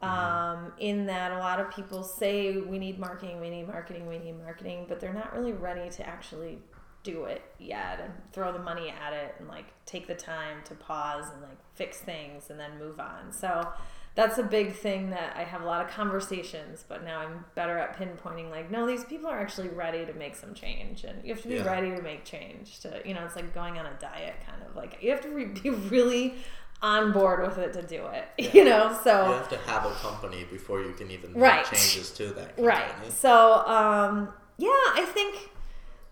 Um, 0.00 0.72
in 0.78 1.06
that 1.06 1.32
a 1.32 1.38
lot 1.38 1.58
of 1.58 1.74
people 1.74 2.04
say 2.04 2.58
we 2.58 2.78
need 2.78 3.00
marketing, 3.00 3.40
we 3.40 3.50
need 3.50 3.66
marketing, 3.66 4.06
we 4.06 4.18
need 4.18 4.38
marketing, 4.40 4.86
but 4.88 5.00
they're 5.00 5.12
not 5.12 5.34
really 5.34 5.50
ready 5.50 5.90
to 5.90 6.06
actually 6.06 6.60
do 7.02 7.24
it 7.24 7.42
yet 7.58 8.00
and 8.00 8.12
throw 8.32 8.52
the 8.52 8.60
money 8.60 8.90
at 8.90 9.12
it 9.12 9.34
and 9.40 9.48
like 9.48 9.66
take 9.86 10.06
the 10.06 10.14
time 10.14 10.58
to 10.64 10.74
pause 10.76 11.24
and 11.32 11.42
like 11.42 11.58
fix 11.74 11.98
things 11.98 12.50
and 12.50 12.60
then 12.60 12.78
move 12.78 13.00
on. 13.00 13.32
So 13.32 13.72
that's 14.18 14.36
a 14.38 14.42
big 14.42 14.74
thing 14.74 15.10
that 15.10 15.36
I 15.36 15.44
have 15.44 15.62
a 15.62 15.64
lot 15.64 15.80
of 15.84 15.92
conversations, 15.92 16.84
but 16.88 17.04
now 17.04 17.20
I'm 17.20 17.44
better 17.54 17.78
at 17.78 17.96
pinpointing 17.96 18.50
like, 18.50 18.68
no, 18.68 18.84
these 18.84 19.04
people 19.04 19.28
are 19.30 19.38
actually 19.38 19.68
ready 19.68 20.04
to 20.04 20.12
make 20.14 20.34
some 20.34 20.54
change 20.54 21.04
and 21.04 21.22
you 21.24 21.32
have 21.32 21.40
to 21.42 21.48
be 21.48 21.54
Yeah. 21.54 21.62
ready 21.64 21.90
to 21.94 22.02
make 22.02 22.24
change 22.24 22.80
to, 22.80 23.00
you 23.04 23.14
know, 23.14 23.24
it's 23.24 23.36
like 23.36 23.54
going 23.54 23.78
on 23.78 23.86
a 23.86 23.94
diet 24.00 24.34
kind 24.44 24.60
of 24.68 24.74
like 24.74 24.98
you 25.00 25.10
have 25.12 25.20
to 25.20 25.28
re- 25.28 25.44
be 25.62 25.70
really 25.70 26.34
on 26.82 27.12
board 27.12 27.46
with 27.46 27.58
it 27.58 27.72
to 27.74 27.82
do 27.82 28.06
it, 28.06 28.52
you 28.54 28.64
know? 28.64 28.98
So 29.04 29.26
You 29.28 29.32
have 29.34 29.48
to 29.50 29.58
have 29.70 29.84
a 29.86 29.92
company 29.94 30.44
before 30.50 30.80
you 30.82 30.94
can 30.94 31.12
even 31.12 31.32
make 31.34 31.40
Right. 31.42 31.64
changes 31.64 32.10
to 32.18 32.24
that 32.38 32.56
company. 32.56 32.66
Right. 32.66 33.12
So, 33.12 33.64
um, 33.68 34.30
yeah, 34.56 34.68
I 34.68 35.04
think 35.14 35.48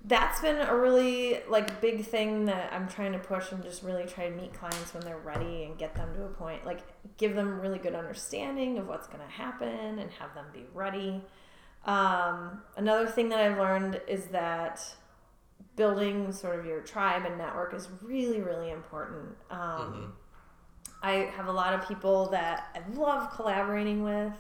that's 0.06 0.40
been 0.40 0.56
a 0.56 0.76
really 0.76 1.40
like 1.48 1.80
big 1.80 2.04
thing 2.04 2.44
that 2.44 2.72
I'm 2.72 2.88
trying 2.88 3.12
to 3.12 3.18
push 3.18 3.50
and 3.50 3.62
just 3.62 3.82
really 3.82 4.04
try 4.04 4.28
to 4.28 4.34
meet 4.34 4.52
clients 4.54 4.94
when 4.94 5.02
they're 5.02 5.18
ready 5.18 5.64
and 5.64 5.76
get 5.76 5.96
them 5.96 6.14
to 6.14 6.24
a 6.24 6.28
point 6.28 6.64
like 6.64 6.80
give 7.18 7.34
them 7.34 7.60
really 7.60 7.78
good 7.78 7.94
understanding 7.94 8.78
of 8.78 8.86
what's 8.86 9.08
going 9.08 9.24
to 9.24 9.32
happen 9.32 9.98
and 9.98 10.10
have 10.12 10.34
them 10.34 10.46
be 10.52 10.64
ready. 10.72 11.22
Um, 11.84 12.62
another 12.76 13.06
thing 13.06 13.28
that 13.30 13.40
I've 13.40 13.58
learned 13.58 14.00
is 14.06 14.26
that 14.26 14.80
building 15.74 16.32
sort 16.32 16.58
of 16.58 16.66
your 16.66 16.80
tribe 16.80 17.24
and 17.26 17.36
network 17.36 17.74
is 17.74 17.88
really 18.02 18.40
really 18.40 18.70
important. 18.70 19.34
Um, 19.50 20.14
I 21.02 21.30
have 21.36 21.46
a 21.46 21.52
lot 21.52 21.74
of 21.74 21.86
people 21.86 22.30
that 22.30 22.68
I 22.74 22.98
love 22.98 23.30
collaborating 23.34 24.02
with, 24.02 24.32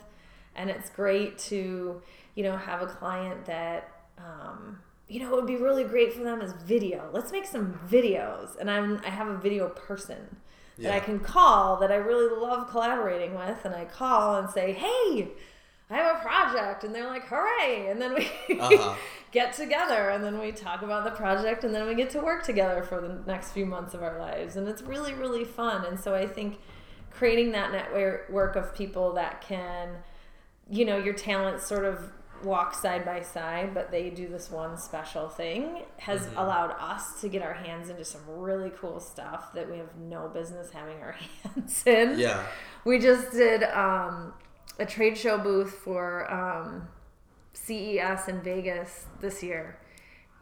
and 0.54 0.70
it's 0.70 0.90
great 0.90 1.38
to, 1.38 2.00
you 2.34 2.42
know, 2.42 2.56
have 2.56 2.82
a 2.82 2.86
client 2.86 3.44
that, 3.46 3.92
um, 4.18 4.78
you 5.08 5.20
know, 5.20 5.28
it 5.32 5.36
would 5.36 5.46
be 5.46 5.56
really 5.56 5.84
great 5.84 6.12
for 6.12 6.22
them 6.24 6.40
is 6.42 6.52
video. 6.64 7.08
Let's 7.12 7.30
make 7.32 7.46
some 7.46 7.78
videos, 7.88 8.56
and 8.58 8.70
I'm 8.70 9.00
I 9.04 9.10
have 9.10 9.28
a 9.28 9.36
video 9.36 9.68
person 9.68 10.36
that 10.78 10.92
I 10.92 11.00
can 11.00 11.20
call 11.20 11.76
that 11.78 11.90
I 11.90 11.96
really 11.96 12.28
love 12.38 12.68
collaborating 12.70 13.34
with, 13.34 13.64
and 13.64 13.74
I 13.74 13.84
call 13.86 14.36
and 14.36 14.50
say, 14.50 14.72
hey. 14.72 15.28
I 15.88 15.98
have 15.98 16.16
a 16.16 16.18
project, 16.18 16.82
and 16.82 16.92
they're 16.92 17.06
like, 17.06 17.26
"Hooray!" 17.28 17.88
And 17.90 18.02
then 18.02 18.12
we 18.16 18.28
Uh-huh. 18.58 18.96
get 19.30 19.52
together, 19.52 20.10
and 20.10 20.24
then 20.24 20.40
we 20.40 20.50
talk 20.50 20.82
about 20.82 21.04
the 21.04 21.12
project, 21.12 21.62
and 21.62 21.72
then 21.72 21.86
we 21.86 21.94
get 21.94 22.10
to 22.10 22.18
work 22.20 22.42
together 22.42 22.82
for 22.82 23.00
the 23.00 23.22
next 23.24 23.52
few 23.52 23.64
months 23.64 23.94
of 23.94 24.02
our 24.02 24.18
lives, 24.18 24.56
and 24.56 24.66
it's 24.66 24.82
really, 24.82 25.14
really 25.14 25.44
fun. 25.44 25.84
And 25.84 26.00
so 26.00 26.12
I 26.12 26.26
think 26.26 26.58
creating 27.12 27.52
that 27.52 27.70
network 27.70 28.56
of 28.56 28.74
people 28.74 29.12
that 29.12 29.40
can, 29.42 29.90
you 30.68 30.84
know, 30.84 30.98
your 30.98 31.14
talents 31.14 31.64
sort 31.64 31.84
of 31.84 32.10
walk 32.44 32.74
side 32.74 33.04
by 33.04 33.22
side, 33.22 33.72
but 33.74 33.90
they 33.90 34.10
do 34.10 34.28
this 34.28 34.50
one 34.50 34.76
special 34.78 35.28
thing 35.28 35.82
has 35.98 36.26
Mhm. 36.26 36.36
allowed 36.36 36.70
us 36.78 37.20
to 37.20 37.28
get 37.28 37.42
our 37.42 37.54
hands 37.54 37.88
into 37.90 38.04
some 38.04 38.22
really 38.26 38.70
cool 38.70 39.00
stuff 39.00 39.52
that 39.54 39.70
we 39.70 39.78
have 39.78 39.96
no 39.96 40.28
business 40.28 40.70
having 40.72 41.00
our 41.02 41.12
hands 41.44 41.82
in 41.86 42.18
Yeah. 42.18 42.44
we 42.84 42.98
just 42.98 43.32
did 43.32 43.62
um, 43.64 44.34
a 44.78 44.86
trade 44.86 45.16
show 45.16 45.38
booth 45.38 45.72
for 45.74 46.30
um, 46.32 46.88
CES 47.54 48.28
in 48.28 48.40
Vegas 48.42 49.06
this 49.20 49.42
year. 49.42 49.78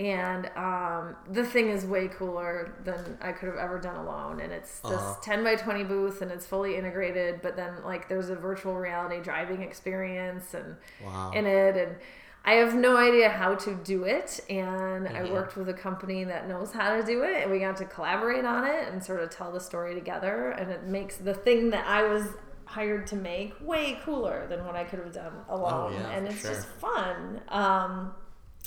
And 0.01 0.51
um, 0.57 1.15
the 1.31 1.45
thing 1.45 1.69
is 1.69 1.87
way 1.87 2.09
cooler 2.09 2.75
than 2.83 3.17
I 3.21 3.31
could 3.33 3.49
have 3.49 3.59
ever 3.59 3.79
done 3.79 3.95
alone. 3.97 4.41
And 4.41 4.53
it's 4.53 4.81
this 4.81 5.01
Uh-huh. 5.01 5.21
10 5.23 5.45
by 5.45 5.55
20 5.55 5.85
booth 5.85 6.21
and 6.21 6.33
it's 6.33 6.47
fully 6.47 6.77
integrated, 6.77 7.41
but 7.43 7.55
then 7.57 7.83
like 7.85 8.09
there's 8.09 8.29
a 8.29 8.35
virtual 8.35 8.75
reality 8.75 9.21
driving 9.21 9.63
experience 9.63 10.53
and 10.55 10.77
Wow. 11.01 11.31
in 11.33 11.47
it. 11.47 11.77
And 11.77 11.97
I 12.45 12.55
have 12.55 12.75
no 12.75 12.97
idea 12.97 13.29
how 13.31 13.55
to 13.55 13.75
do 13.85 14.03
it. 14.05 14.41
And 14.51 15.07
I 15.07 15.21
Mhm. 15.23 15.31
worked 15.33 15.57
with 15.57 15.69
a 15.69 15.75
company 15.75 16.25
that 16.25 16.49
knows 16.49 16.73
how 16.73 16.97
to 16.97 17.03
do 17.05 17.23
it. 17.23 17.43
And 17.45 17.51
we 17.53 17.61
got 17.61 17.77
to 17.77 17.85
collaborate 17.85 18.45
on 18.45 18.67
it 18.67 18.89
and 18.89 19.03
sort 19.03 19.21
of 19.21 19.31
tell 19.31 19.53
the 19.53 19.61
story 19.61 19.95
together. 19.95 20.51
And 20.51 20.71
it 20.73 20.83
makes 20.83 21.17
the 21.19 21.35
thing 21.35 21.71
that 21.71 21.87
I 21.87 22.03
was 22.03 22.31
hired 22.67 23.07
to 23.07 23.17
make 23.17 23.55
way 23.61 24.01
cooler 24.05 24.47
than 24.49 24.67
what 24.67 24.75
I 24.75 24.83
could 24.83 24.99
have 24.99 25.13
done 25.13 25.33
alone. 25.49 25.93
Oh, 25.95 25.97
yeah, 26.01 26.09
and 26.17 26.27
it's 26.27 26.41
sure. 26.41 26.51
just 26.51 26.67
fun. 26.67 27.41
Um, 27.49 28.15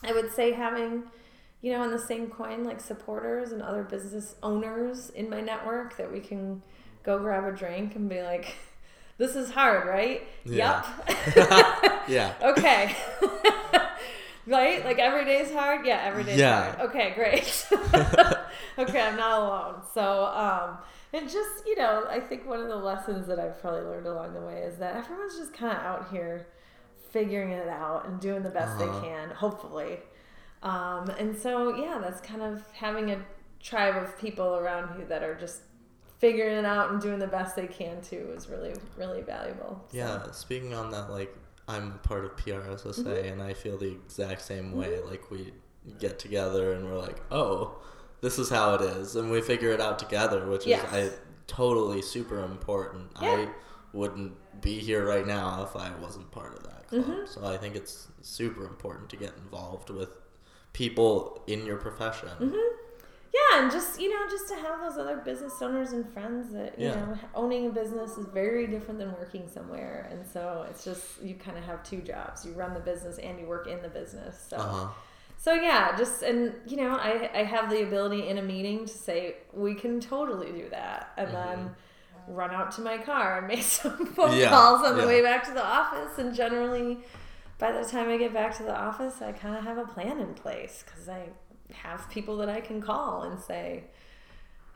I 0.04 0.12
would 0.14 0.32
say 0.32 0.52
having, 0.52 1.04
you 1.62 1.72
know, 1.74 1.82
on 1.82 1.92
the 1.92 2.00
same 2.00 2.28
coin, 2.30 2.64
like 2.64 2.80
supporters 2.80 3.52
and 3.52 3.62
other 3.62 3.84
business 3.84 4.36
owners 4.44 5.10
in 5.10 5.30
my 5.30 5.42
network 5.42 5.98
that 5.98 6.12
we 6.12 6.20
can 6.20 6.62
go 7.04 7.20
grab 7.20 7.44
a 7.46 7.52
drink 7.52 7.96
and 7.96 8.08
be 8.10 8.22
like, 8.22 8.56
this 9.18 9.36
is 9.36 9.52
hard, 9.52 9.88
right? 9.88 10.24
Yeah. 10.46 10.84
Yep. 11.08 12.04
yeah. 12.08 12.34
okay. 12.44 12.96
right? 14.46 14.86
Like 14.86 15.00
every 15.00 15.26
day's 15.26 15.52
hard? 15.52 15.86
Yeah, 15.86 16.02
every 16.04 16.24
day's 16.24 16.38
Yeah. 16.40 16.72
hard. 16.74 16.90
Okay, 16.90 17.14
great. 17.16 17.68
okay, 18.78 19.02
I'm 19.02 19.16
not 19.18 19.40
alone. 19.42 19.82
So, 19.94 20.26
um, 20.26 20.78
and 21.14 21.30
just, 21.30 21.66
you 21.66 21.76
know, 21.78 22.06
I 22.10 22.20
think 22.20 22.48
one 22.48 22.60
of 22.62 22.68
the 22.68 22.76
lessons 22.76 23.28
that 23.28 23.40
I've 23.40 23.60
probably 23.62 23.82
learned 23.82 24.08
along 24.08 24.34
the 24.34 24.42
way 24.42 24.60
is 24.60 24.78
that 24.78 24.96
everyone's 24.96 25.38
just 25.38 25.54
kind 25.54 25.76
of 25.76 25.84
out 25.84 26.10
here 26.12 26.48
figuring 27.18 27.52
it 27.52 27.68
out 27.68 28.08
and 28.08 28.20
doing 28.20 28.44
the 28.44 28.50
best 28.50 28.80
Uh-huh. 28.80 29.00
they 29.02 29.08
can, 29.08 29.30
hopefully. 29.30 30.00
Um, 30.62 31.10
and 31.22 31.36
so, 31.38 31.76
yeah, 31.76 31.98
that's 32.02 32.22
kind 32.22 32.42
of 32.42 32.64
having 32.74 33.12
a 33.12 33.20
tribe 33.60 33.96
of 34.02 34.18
people 34.20 34.56
around 34.58 35.00
you 35.00 35.06
that 35.08 35.24
are 35.24 35.36
just 35.36 35.62
figuring 36.20 36.56
it 36.58 36.66
out 36.66 36.92
and 36.92 37.02
doing 37.02 37.20
the 37.20 37.28
best 37.28 37.56
they 37.56 37.68
can 37.68 38.02
too 38.02 38.32
is 38.36 38.50
really, 38.50 38.74
really 38.98 39.22
valuable. 39.22 39.86
So- 39.92 39.98
Yeah, 39.98 40.32
speaking 40.32 40.74
on 40.74 40.90
that, 40.92 41.10
like 41.10 41.36
I'm 41.68 42.00
part 42.00 42.24
of 42.26 42.36
PRSSA, 42.38 43.04
Mm-hmm. 43.04 43.28
and 43.34 43.42
I 43.44 43.54
feel 43.54 43.78
the 43.78 43.92
exact 43.92 44.42
same 44.42 44.74
way. 44.76 45.00
Like 45.02 45.30
we 45.32 45.54
get 46.00 46.18
together 46.20 46.74
and 46.74 46.86
we're 46.86 46.98
like, 47.00 47.20
oh, 47.32 47.78
this 48.22 48.40
is 48.40 48.50
how 48.50 48.76
it 48.76 48.82
is, 48.82 49.16
and 49.16 49.30
we 49.32 49.42
figure 49.42 49.72
it 49.72 49.82
out 49.82 50.00
together, 50.00 50.48
which 50.48 50.66
Yes. 50.66 50.84
is 50.94 51.14
I 51.14 51.16
totally 51.48 52.02
super 52.02 52.44
important. 52.44 53.12
Yeah. 53.22 53.30
I 53.32 53.50
wouldn't 53.94 54.34
be 54.62 54.80
here 54.80 55.06
right 55.06 55.26
now 55.26 55.64
if 55.64 55.76
I 55.76 55.92
wasn't 56.02 56.30
part 56.32 56.54
of 56.56 56.64
that 56.64 56.88
club. 56.88 57.06
Mhm. 57.06 57.28
So 57.28 57.46
I 57.46 57.58
think 57.58 57.76
it's 57.76 58.08
super 58.22 58.66
important 58.66 59.10
to 59.10 59.18
get 59.18 59.34
involved 59.38 59.90
with 59.90 60.10
people 60.74 61.42
in 61.48 61.66
your 61.66 61.78
profession. 61.78 62.30
hmm 62.30 62.56
Yeah, 63.34 63.62
and 63.62 63.72
just 63.72 64.00
you 64.00 64.10
know, 64.10 64.30
just 64.30 64.48
to 64.50 64.56
have 64.56 64.80
those 64.80 64.98
other 64.98 65.18
business 65.18 65.62
owners 65.62 65.92
and 65.92 66.08
friends 66.14 66.52
that 66.54 66.80
you 66.80 66.86
Yeah. 66.88 66.96
know, 66.96 67.18
owning 67.36 67.68
a 67.68 67.70
business 67.70 68.18
is 68.18 68.26
very 68.28 68.68
different 68.68 69.00
than 69.00 69.12
working 69.14 69.48
somewhere, 69.48 70.08
and 70.12 70.26
so 70.26 70.66
it's 70.70 70.84
just 70.84 71.22
you 71.22 71.36
kind 71.36 71.58
of 71.58 71.64
have 71.66 71.84
two 71.84 72.02
jobs: 72.02 72.46
you 72.46 72.54
run 72.54 72.74
the 72.74 72.80
business 72.80 73.18
and 73.20 73.40
you 73.40 73.46
work 73.46 73.68
in 73.68 73.82
the 73.82 73.90
business. 73.90 74.40
So, 74.50 74.58
Uh 74.58 74.62
huh. 74.64 74.88
so 75.38 75.54
yeah, 75.54 75.96
just 75.98 76.24
and 76.24 76.56
you 76.66 76.78
know, 76.78 76.96
I 76.96 77.30
I 77.34 77.44
have 77.44 77.70
the 77.70 77.84
ability 77.84 78.28
in 78.28 78.38
a 78.38 78.42
meeting 78.44 78.86
to 78.86 78.94
say 78.94 79.38
we 79.54 79.76
can 79.76 80.00
totally 80.00 80.52
do 80.52 80.70
that, 80.70 81.12
and 81.18 81.34
then 81.34 81.76
run 82.28 82.52
out 82.54 82.72
to 82.74 82.82
my 82.82 82.98
car 82.98 83.40
and 83.40 83.48
make 83.48 83.62
some 83.78 84.06
phone 84.08 84.30
Mm-hmm. 84.30 84.40
Yeah, 84.40 84.50
calls 84.50 84.86
on 84.86 84.96
the 84.96 85.02
yeah. 85.04 85.08
way 85.08 85.22
back 85.22 85.46
to 85.48 85.54
the 85.54 85.66
office, 85.66 86.18
and 86.18 86.34
generally. 86.36 87.00
By 87.60 87.72
the 87.72 87.84
time 87.84 88.08
I 88.08 88.18
get 88.18 88.36
back 88.36 88.56
to 88.58 88.64
the 88.64 88.76
office, 88.78 89.20
I 89.20 89.32
kind 89.32 89.56
of 89.58 89.64
have 89.64 89.80
a 89.80 89.86
plan 89.86 90.20
in 90.20 90.36
place 90.36 90.84
because 90.86 91.10
I 91.10 91.30
have 91.74 92.08
people 92.08 92.38
that 92.38 92.50
I 92.50 92.62
can 92.62 92.80
call 92.84 93.24
and 93.24 93.40
say, 93.40 93.86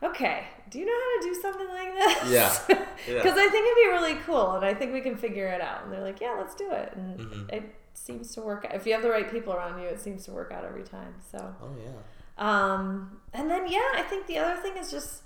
okay, 0.02 0.44
do 0.68 0.80
you 0.80 0.86
know 0.86 0.92
how 0.92 1.20
to 1.20 1.28
do 1.28 1.40
something 1.40 1.68
like 1.68 1.94
this? 1.94 2.32
Yeah. 2.32 2.58
Because 2.66 2.86
Yeah. 3.06 3.20
I 3.36 3.48
think 3.48 3.66
it'd 3.66 3.76
be 3.76 3.88
really 3.92 4.14
cool 4.26 4.56
and 4.56 4.64
I 4.64 4.74
think 4.74 4.92
we 4.92 5.00
can 5.00 5.16
figure 5.16 5.46
it 5.46 5.60
out. 5.60 5.84
And 5.84 5.92
they're 5.92 6.02
like, 6.02 6.20
yeah, 6.20 6.34
let's 6.36 6.56
do 6.56 6.72
it. 6.72 6.92
And 6.96 7.20
Mhm. 7.20 7.52
it 7.52 7.74
seems 7.94 8.34
to 8.34 8.40
work 8.40 8.64
out. 8.64 8.74
If 8.74 8.84
you 8.84 8.94
have 8.94 9.02
the 9.02 9.10
right 9.10 9.30
people 9.30 9.52
around 9.52 9.80
you, 9.80 9.86
it 9.86 10.00
seems 10.00 10.24
to 10.24 10.32
work 10.32 10.50
out 10.50 10.64
every 10.64 10.82
time. 10.82 11.14
So, 11.30 11.54
Oh 11.62 11.70
yeah. 11.80 11.92
um, 12.38 13.20
and 13.32 13.48
then, 13.48 13.68
yeah, 13.70 13.78
I 13.94 14.02
think 14.02 14.26
the 14.26 14.38
other 14.38 14.60
thing 14.60 14.76
is 14.76 14.90
just 14.90 15.21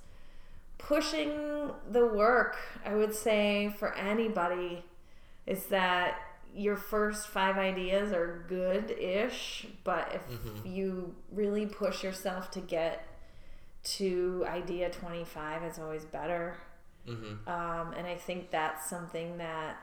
pushing 0.79 1.71
the 1.91 2.07
work. 2.07 2.57
I 2.85 2.95
would 2.95 3.15
say 3.15 3.75
for 3.79 3.95
anybody 3.95 4.85
is 5.47 5.67
that 5.67 6.19
your 6.55 6.77
first 6.77 7.29
five 7.29 7.57
ideas 7.59 8.13
are 8.13 8.45
good 8.49 8.91
ish, 8.91 9.67
but 9.85 10.13
if 10.15 10.27
Mhm. 10.29 10.75
you 10.75 11.15
really 11.31 11.67
push 11.67 12.03
yourself 12.03 12.51
to 12.53 12.61
get 12.61 13.07
to 13.85 14.45
idea 14.49 14.91
25, 14.91 15.63
it's 15.63 15.79
always 15.79 16.05
better. 16.05 16.57
Mm-hmm. 17.07 17.49
Um, 17.49 17.93
and 17.93 18.07
I 18.07 18.17
think 18.17 18.51
that's 18.51 18.89
something 18.89 19.39
that, 19.39 19.77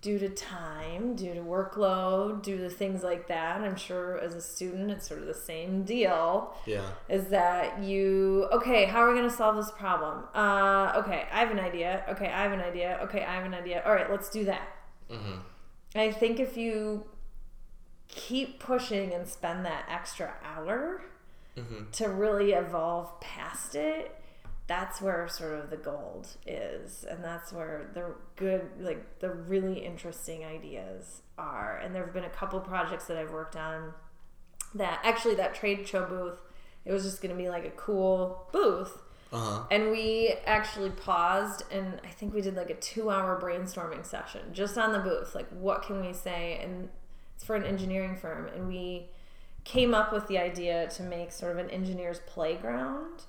due 0.00 0.18
to 0.18 0.28
time, 0.28 1.16
due 1.16 1.34
to 1.34 1.40
workload, 1.40 2.42
due 2.42 2.56
to 2.58 2.70
things 2.70 3.02
like 3.02 3.26
that, 3.26 3.60
I'm 3.60 3.74
sure 3.74 4.18
as 4.18 4.34
a 4.34 4.40
student, 4.40 4.90
it's 4.92 5.08
sort 5.08 5.20
of 5.20 5.26
the 5.26 5.34
same 5.34 5.82
deal. 5.82 6.54
Yeah. 6.66 6.86
Is 7.08 7.26
that 7.28 7.82
you, 7.82 8.48
okay, 8.52 8.84
how 8.84 9.00
are 9.00 9.08
we 9.08 9.18
going 9.18 9.28
to 9.28 9.34
solve 9.34 9.56
this 9.56 9.72
problem? 9.72 10.24
Uh, 10.34 10.92
okay, 10.96 11.26
I 11.32 11.40
have 11.40 11.50
an 11.50 11.58
idea. 11.58 12.04
Okay, 12.10 12.26
I 12.26 12.42
have 12.44 12.52
an 12.52 12.60
idea. 12.60 13.00
Okay, 13.02 13.24
I 13.24 13.34
have 13.34 13.44
an 13.44 13.54
idea. 13.54 13.82
All 13.84 13.92
right, 13.92 14.08
let's 14.10 14.30
do 14.30 14.44
that. 14.44 14.68
Mm-hmm. 15.10 15.38
I 15.96 16.12
think 16.12 16.38
if 16.38 16.56
you 16.56 17.04
keep 18.06 18.60
pushing 18.60 19.12
and 19.12 19.26
spend 19.26 19.64
that 19.64 19.84
extra 19.90 20.34
hour 20.44 21.02
Mm-hmm. 21.56 21.90
to 21.90 22.08
really 22.08 22.52
evolve 22.52 23.20
past 23.20 23.74
it, 23.74 24.14
that's 24.68 25.00
where 25.00 25.26
sort 25.28 25.58
of 25.58 25.70
the 25.70 25.76
gold 25.76 26.28
is. 26.46 27.04
And 27.08 27.24
that's 27.24 27.52
where 27.52 27.90
the 27.94 28.14
good, 28.36 28.68
like 28.78 29.18
the 29.18 29.30
really 29.30 29.84
interesting 29.84 30.44
ideas 30.44 31.22
are. 31.38 31.78
And 31.78 31.94
there 31.94 32.04
have 32.04 32.12
been 32.12 32.24
a 32.24 32.30
couple 32.30 32.60
projects 32.60 33.06
that 33.06 33.16
I've 33.16 33.32
worked 33.32 33.56
on 33.56 33.94
that 34.74 35.00
actually, 35.02 35.34
that 35.36 35.54
trade 35.54 35.88
show 35.88 36.04
booth, 36.04 36.40
it 36.84 36.92
was 36.92 37.02
just 37.02 37.22
going 37.22 37.34
to 37.34 37.42
be 37.42 37.48
like 37.48 37.64
a 37.64 37.70
cool 37.70 38.46
booth. 38.52 39.02
Uh 39.32 39.38
huh. 39.38 39.64
And 39.70 39.90
we 39.90 40.34
actually 40.46 40.90
paused 40.90 41.64
and 41.70 42.00
I 42.04 42.08
think 42.08 42.34
we 42.34 42.42
did 42.42 42.54
like 42.54 42.70
a 42.70 42.74
two 42.74 43.10
hour 43.10 43.40
brainstorming 43.40 44.04
session 44.04 44.42
just 44.52 44.76
on 44.76 44.92
the 44.92 44.98
booth. 44.98 45.34
Like, 45.34 45.48
what 45.48 45.82
can 45.82 46.04
we 46.06 46.12
say? 46.12 46.60
And 46.62 46.90
it's 47.34 47.44
for 47.44 47.56
an 47.56 47.64
engineering 47.64 48.16
firm. 48.16 48.48
And 48.48 48.68
we 48.68 49.06
came 49.64 49.94
up 49.94 50.12
with 50.12 50.26
the 50.28 50.36
idea 50.36 50.88
to 50.88 51.02
make 51.02 51.32
sort 51.32 51.52
of 51.52 51.58
an 51.58 51.70
engineer's 51.70 52.20
playground. 52.26 53.22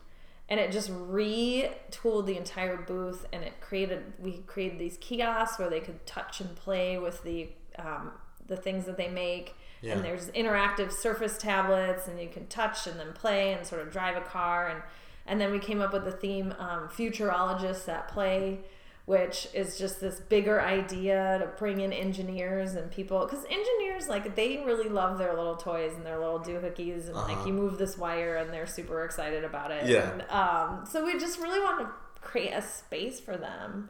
And 0.49 0.59
it 0.59 0.71
just 0.71 0.91
retooled 0.91 2.25
the 2.25 2.35
entire 2.35 2.77
booth 2.77 3.25
and 3.31 3.43
it 3.43 3.61
created, 3.61 4.13
we 4.19 4.39
created 4.47 4.79
these 4.79 4.97
kiosks 4.97 5.59
where 5.59 5.69
they 5.69 5.79
could 5.79 6.05
touch 6.05 6.41
and 6.41 6.55
play 6.55 6.97
with 6.97 7.23
the, 7.23 7.49
um, 7.77 8.11
the 8.47 8.57
things 8.57 8.85
that 8.85 8.97
they 8.97 9.07
make. 9.07 9.55
Yeah. 9.81 9.93
And 9.93 10.03
there's 10.03 10.27
interactive 10.31 10.91
surface 10.91 11.37
tablets 11.37 12.07
and 12.07 12.19
you 12.19 12.27
can 12.27 12.47
touch 12.47 12.87
and 12.87 12.99
then 12.99 13.13
play 13.13 13.53
and 13.53 13.65
sort 13.65 13.81
of 13.81 13.91
drive 13.91 14.17
a 14.17 14.21
car 14.21 14.67
and 14.67 14.81
and 15.25 15.39
then 15.39 15.51
we 15.51 15.59
came 15.59 15.79
up 15.79 15.93
with 15.93 16.05
the 16.05 16.11
theme 16.11 16.55
um, 16.57 16.89
futurologists 16.89 17.87
at 17.87 18.07
play 18.07 18.61
which 19.09 19.47
is 19.55 19.75
just 19.75 19.99
this 19.99 20.19
bigger 20.19 20.61
idea 20.61 21.39
to 21.39 21.47
bring 21.57 21.79
in 21.81 21.91
engineers 21.91 22.75
and 22.75 22.91
people 22.91 23.25
because 23.25 23.43
engineers 23.49 24.07
like 24.07 24.35
they 24.35 24.61
really 24.63 24.87
love 24.87 25.17
their 25.17 25.35
little 25.35 25.55
toys 25.55 25.93
and 25.95 26.05
their 26.05 26.19
little 26.19 26.39
doohickeys 26.39 27.07
and 27.07 27.15
like 27.15 27.37
Uh-huh. 27.37 27.47
you 27.47 27.53
move 27.53 27.79
this 27.79 27.97
wire 27.97 28.35
and 28.35 28.53
they're 28.53 28.67
super 28.67 29.03
excited 29.03 29.43
about 29.43 29.71
it 29.71 29.87
Yeah. 29.87 30.11
and, 30.11 30.21
um, 30.29 30.85
so 30.85 31.03
we 31.03 31.17
just 31.19 31.39
really 31.39 31.59
want 31.59 31.79
to 31.79 31.89
create 32.21 32.51
a 32.51 32.61
space 32.61 33.19
for 33.19 33.35
them 33.35 33.89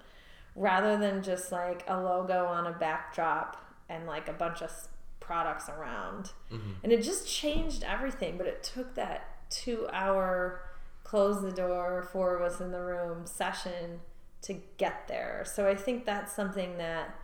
rather 0.55 0.95
than 0.97 1.21
just 1.21 1.51
like 1.51 1.83
a 1.89 1.99
logo 2.01 2.45
on 2.45 2.65
a 2.67 2.71
backdrop 2.71 3.57
and 3.89 4.07
like 4.07 4.29
a 4.29 4.33
bunch 4.33 4.61
of 4.61 4.71
products 5.19 5.67
around 5.67 6.31
Mm-hmm. 6.49 6.71
and 6.83 6.93
it 6.93 7.01
just 7.03 7.27
changed 7.27 7.83
everything 7.83 8.37
but 8.37 8.47
it 8.47 8.63
took 8.63 8.95
that 8.95 9.27
two 9.49 9.85
hour 9.91 10.61
close 11.03 11.41
the 11.41 11.51
door 11.51 12.07
four 12.13 12.37
of 12.37 12.41
us 12.41 12.61
in 12.61 12.71
the 12.71 12.79
room 12.79 13.25
session 13.25 13.99
to 14.41 14.55
get 14.77 15.07
there 15.07 15.43
so 15.45 15.67
i 15.67 15.75
think 15.75 16.05
that's 16.05 16.33
something 16.33 16.77
that 16.77 17.15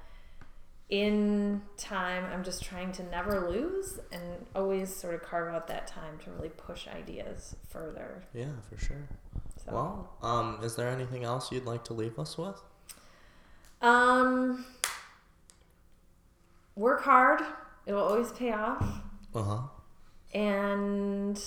in 0.90 1.62
time 1.78 2.24
i'm 2.32 2.44
just 2.44 2.64
trying 2.64 2.92
to 2.92 3.02
never 3.04 3.50
lose 3.50 4.00
and 4.12 4.22
always 4.56 4.94
sort 4.96 5.16
of 5.16 5.24
carve 5.24 5.54
out 5.54 5.68
that 5.68 5.88
time 5.88 6.18
to 6.24 6.30
really 6.32 6.50
push 6.50 6.88
ideas 6.88 7.56
further 7.70 8.24
Yeah, 8.34 8.52
for 8.70 8.78
sure. 8.78 9.08
so 9.66 9.72
Well, 9.74 10.10
um, 10.22 10.60
is 10.64 10.76
there 10.76 10.90
anything 10.90 11.24
else 11.24 11.52
you'd 11.52 11.66
like 11.66 11.84
to 11.86 11.94
leave 11.94 12.20
us 12.20 12.38
with? 12.38 12.62
um 13.82 14.66
work 16.76 17.02
hard 17.04 17.42
it 17.86 17.94
will 17.94 18.04
always 18.04 18.32
pay 18.32 18.52
off 18.52 18.84
Uh 19.34 19.44
huh. 19.44 19.62
and 20.34 21.42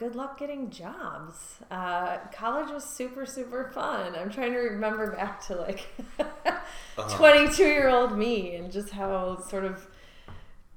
good 0.00 0.14
luck 0.16 0.38
getting 0.38 0.70
jobs. 0.70 1.36
Uh, 1.70 2.16
college 2.32 2.70
was 2.70 2.82
super, 2.84 3.26
super 3.26 3.70
fun. 3.74 4.14
I'm 4.16 4.30
trying 4.30 4.54
to 4.54 4.58
remember 4.58 5.12
back 5.14 5.46
to 5.48 5.56
like 5.56 5.86
Uh-huh. 6.98 7.16
22 7.16 7.62
year 7.64 7.88
old 7.88 8.16
me 8.16 8.54
and 8.56 8.70
just 8.72 8.90
how 8.90 9.40
sort 9.40 9.64
of 9.64 9.86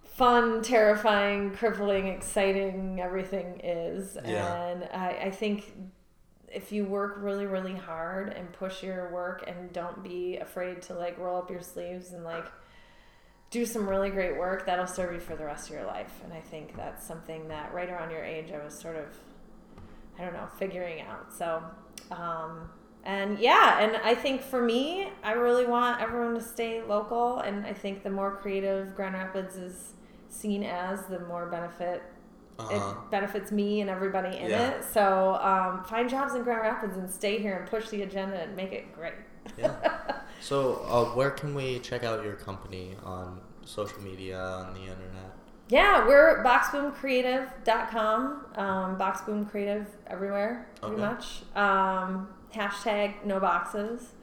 fun, 0.04 0.62
terrifying, 0.62 1.52
crippling, 1.52 2.08
exciting 2.08 3.00
everything 3.02 3.60
is. 3.64 4.18
Yeah. 4.26 4.66
And 4.68 4.84
I, 4.94 5.26
I 5.26 5.32
think 5.32 5.72
if 6.48 6.72
you 6.72 6.86
work 6.86 7.16
really, 7.18 7.46
really 7.46 7.76
hard 7.76 8.30
and 8.30 8.52
push 8.54 8.84
your 8.84 9.12
work 9.12 9.44
and 9.48 9.74
don't 9.74 10.04
be 10.04 10.38
afraid 10.38 10.82
to 10.84 10.94
like 10.94 11.18
roll 11.18 11.38
up 11.38 11.50
your 11.50 11.62
sleeves 11.62 12.12
and 12.14 12.24
like 12.24 12.46
do 13.54 13.68
some 13.68 13.88
really 13.88 14.10
great 14.10 14.36
work 14.36 14.66
that'll 14.66 14.88
serve 14.88 15.14
you 15.14 15.20
for 15.20 15.36
the 15.36 15.46
rest 15.46 15.70
of 15.70 15.76
your 15.76 15.86
life. 15.86 16.12
And 16.24 16.34
i 16.34 16.42
think 16.42 16.76
that's 16.76 17.06
something 17.06 17.48
that 17.50 17.72
right 17.72 17.88
around 17.88 18.10
your 18.10 18.24
age 18.24 18.52
i 18.52 18.64
was 18.64 18.74
sort 18.74 18.96
of 18.96 19.06
i 20.18 20.24
don't 20.24 20.34
know 20.34 20.48
figuring 20.58 21.02
out. 21.02 21.32
So 21.32 21.64
um, 22.12 22.68
and 23.04 23.38
yeah 23.38 23.80
and 23.80 23.98
i 23.98 24.16
think 24.16 24.42
for 24.42 24.62
me 24.62 25.10
i 25.24 25.34
really 25.34 25.66
want 25.66 26.02
everyone 26.02 26.34
to 26.34 26.42
stay 26.42 26.82
local. 26.82 27.38
And 27.40 27.66
i 27.66 27.74
think 27.74 28.04
the 28.04 28.10
more 28.10 28.36
creative 28.36 28.96
grand 28.96 29.14
rapids 29.14 29.56
is 29.56 29.94
seen 30.30 30.64
as 30.64 31.06
the 31.06 31.20
more 31.20 31.46
benefit 31.46 32.02
Uh-huh. 32.72 32.92
it 33.02 33.12
benefits 33.12 33.52
me 33.52 33.82
and 33.82 33.90
everybody 33.90 34.38
in 34.38 34.50
Yeah. 34.50 34.70
it 34.72 34.84
so 34.84 35.36
um, 35.36 35.84
find 35.86 36.10
jobs 36.10 36.34
in 36.36 36.44
grand 36.44 36.62
rapids 36.62 36.98
and 36.98 37.10
stay 37.10 37.40
here 37.40 37.58
and 37.60 37.70
push 37.70 37.90
the 37.90 38.02
agenda 38.04 38.38
and 38.42 38.56
make 38.56 38.72
it 38.72 38.94
great 38.96 39.14
Yeah. 39.58 39.76
So, 40.42 40.82
uh, 40.90 41.06
where 41.16 41.32
can 41.32 41.56
we 41.56 41.80
check 41.80 42.04
out 42.04 42.22
your 42.26 42.34
company 42.34 42.98
on 43.06 43.40
social 43.64 44.02
media, 44.02 44.38
on 44.42 44.74
the 44.74 44.82
internet? 44.82 45.32
Yeah, 45.70 46.06
we're 46.06 46.44
boxboomcreative.com. 46.44 48.46
Um, 48.56 48.98
boxboom 48.98 49.50
creative 49.50 49.88
everywhere, 50.08 50.68
pretty 50.82 50.96
Okay. 50.96 51.02
much. 51.06 51.44
Um, 51.56 52.28
hashtag 52.54 53.24
no 53.26 53.40
boxes. 53.40 54.14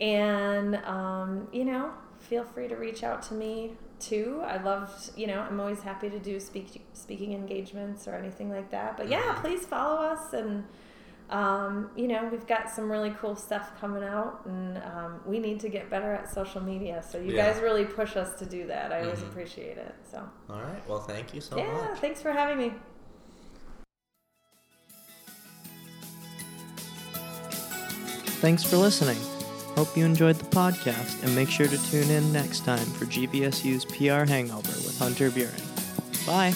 And, 0.00 0.76
um, 0.84 1.48
you 1.52 1.64
know, 1.64 1.90
feel 2.20 2.44
free 2.44 2.68
to 2.68 2.76
reach 2.76 3.02
out 3.02 3.22
to 3.24 3.34
me 3.34 3.72
too. 4.00 4.42
I 4.44 4.56
love, 4.62 4.90
you 5.16 5.26
know, 5.26 5.40
I'm 5.40 5.58
always 5.60 5.80
happy 5.82 6.08
to 6.10 6.18
do 6.18 6.38
speak, 6.40 6.84
speaking 6.92 7.32
engagements 7.32 8.06
or 8.08 8.14
anything 8.14 8.50
like 8.50 8.70
that. 8.70 8.96
But 8.96 9.08
yeah, 9.08 9.20
Mhm. 9.34 9.40
please 9.40 9.64
follow 9.66 10.00
us 10.02 10.32
and. 10.32 10.64
Um, 11.30 11.90
you 11.94 12.08
know, 12.08 12.26
we've 12.32 12.46
got 12.46 12.70
some 12.70 12.90
really 12.90 13.10
cool 13.20 13.36
stuff 13.36 13.78
coming 13.78 14.02
out, 14.02 14.40
and 14.46 14.78
um, 14.78 15.20
we 15.26 15.38
need 15.38 15.60
to 15.60 15.68
get 15.68 15.90
better 15.90 16.10
at 16.14 16.30
social 16.32 16.62
media. 16.62 17.02
So 17.06 17.18
you 17.18 17.34
Yeah. 17.34 17.52
guys 17.52 17.60
really 17.60 17.84
push 17.84 18.16
us 18.16 18.38
to 18.38 18.46
do 18.46 18.66
that. 18.68 18.92
I 18.92 19.02
always 19.02 19.18
Mhm. 19.20 19.28
appreciate 19.28 19.76
it. 19.76 19.94
So 20.10 20.26
All 20.48 20.62
right. 20.62 20.88
Well, 20.88 21.00
thank 21.00 21.34
you 21.34 21.42
so 21.42 21.58
yeah, 21.58 21.70
much. 21.70 21.82
Yeah, 21.82 21.94
thanks 21.96 22.22
for 22.22 22.32
having 22.32 22.56
me. 22.56 22.72
Thanks 28.40 28.62
for 28.64 28.78
listening. 28.78 29.18
Hope 29.78 29.96
you 29.96 30.04
enjoyed 30.04 30.34
the 30.34 30.44
podcast 30.46 31.22
and 31.22 31.32
make 31.36 31.48
sure 31.48 31.68
to 31.68 31.78
tune 31.88 32.10
in 32.10 32.32
next 32.32 32.64
time 32.64 32.84
for 32.84 33.04
GVSU's 33.04 33.84
PR 33.84 34.28
Hangover 34.28 34.72
with 34.72 34.98
Hunter 34.98 35.30
Buren. 35.30 35.54
Bye. 36.26 36.52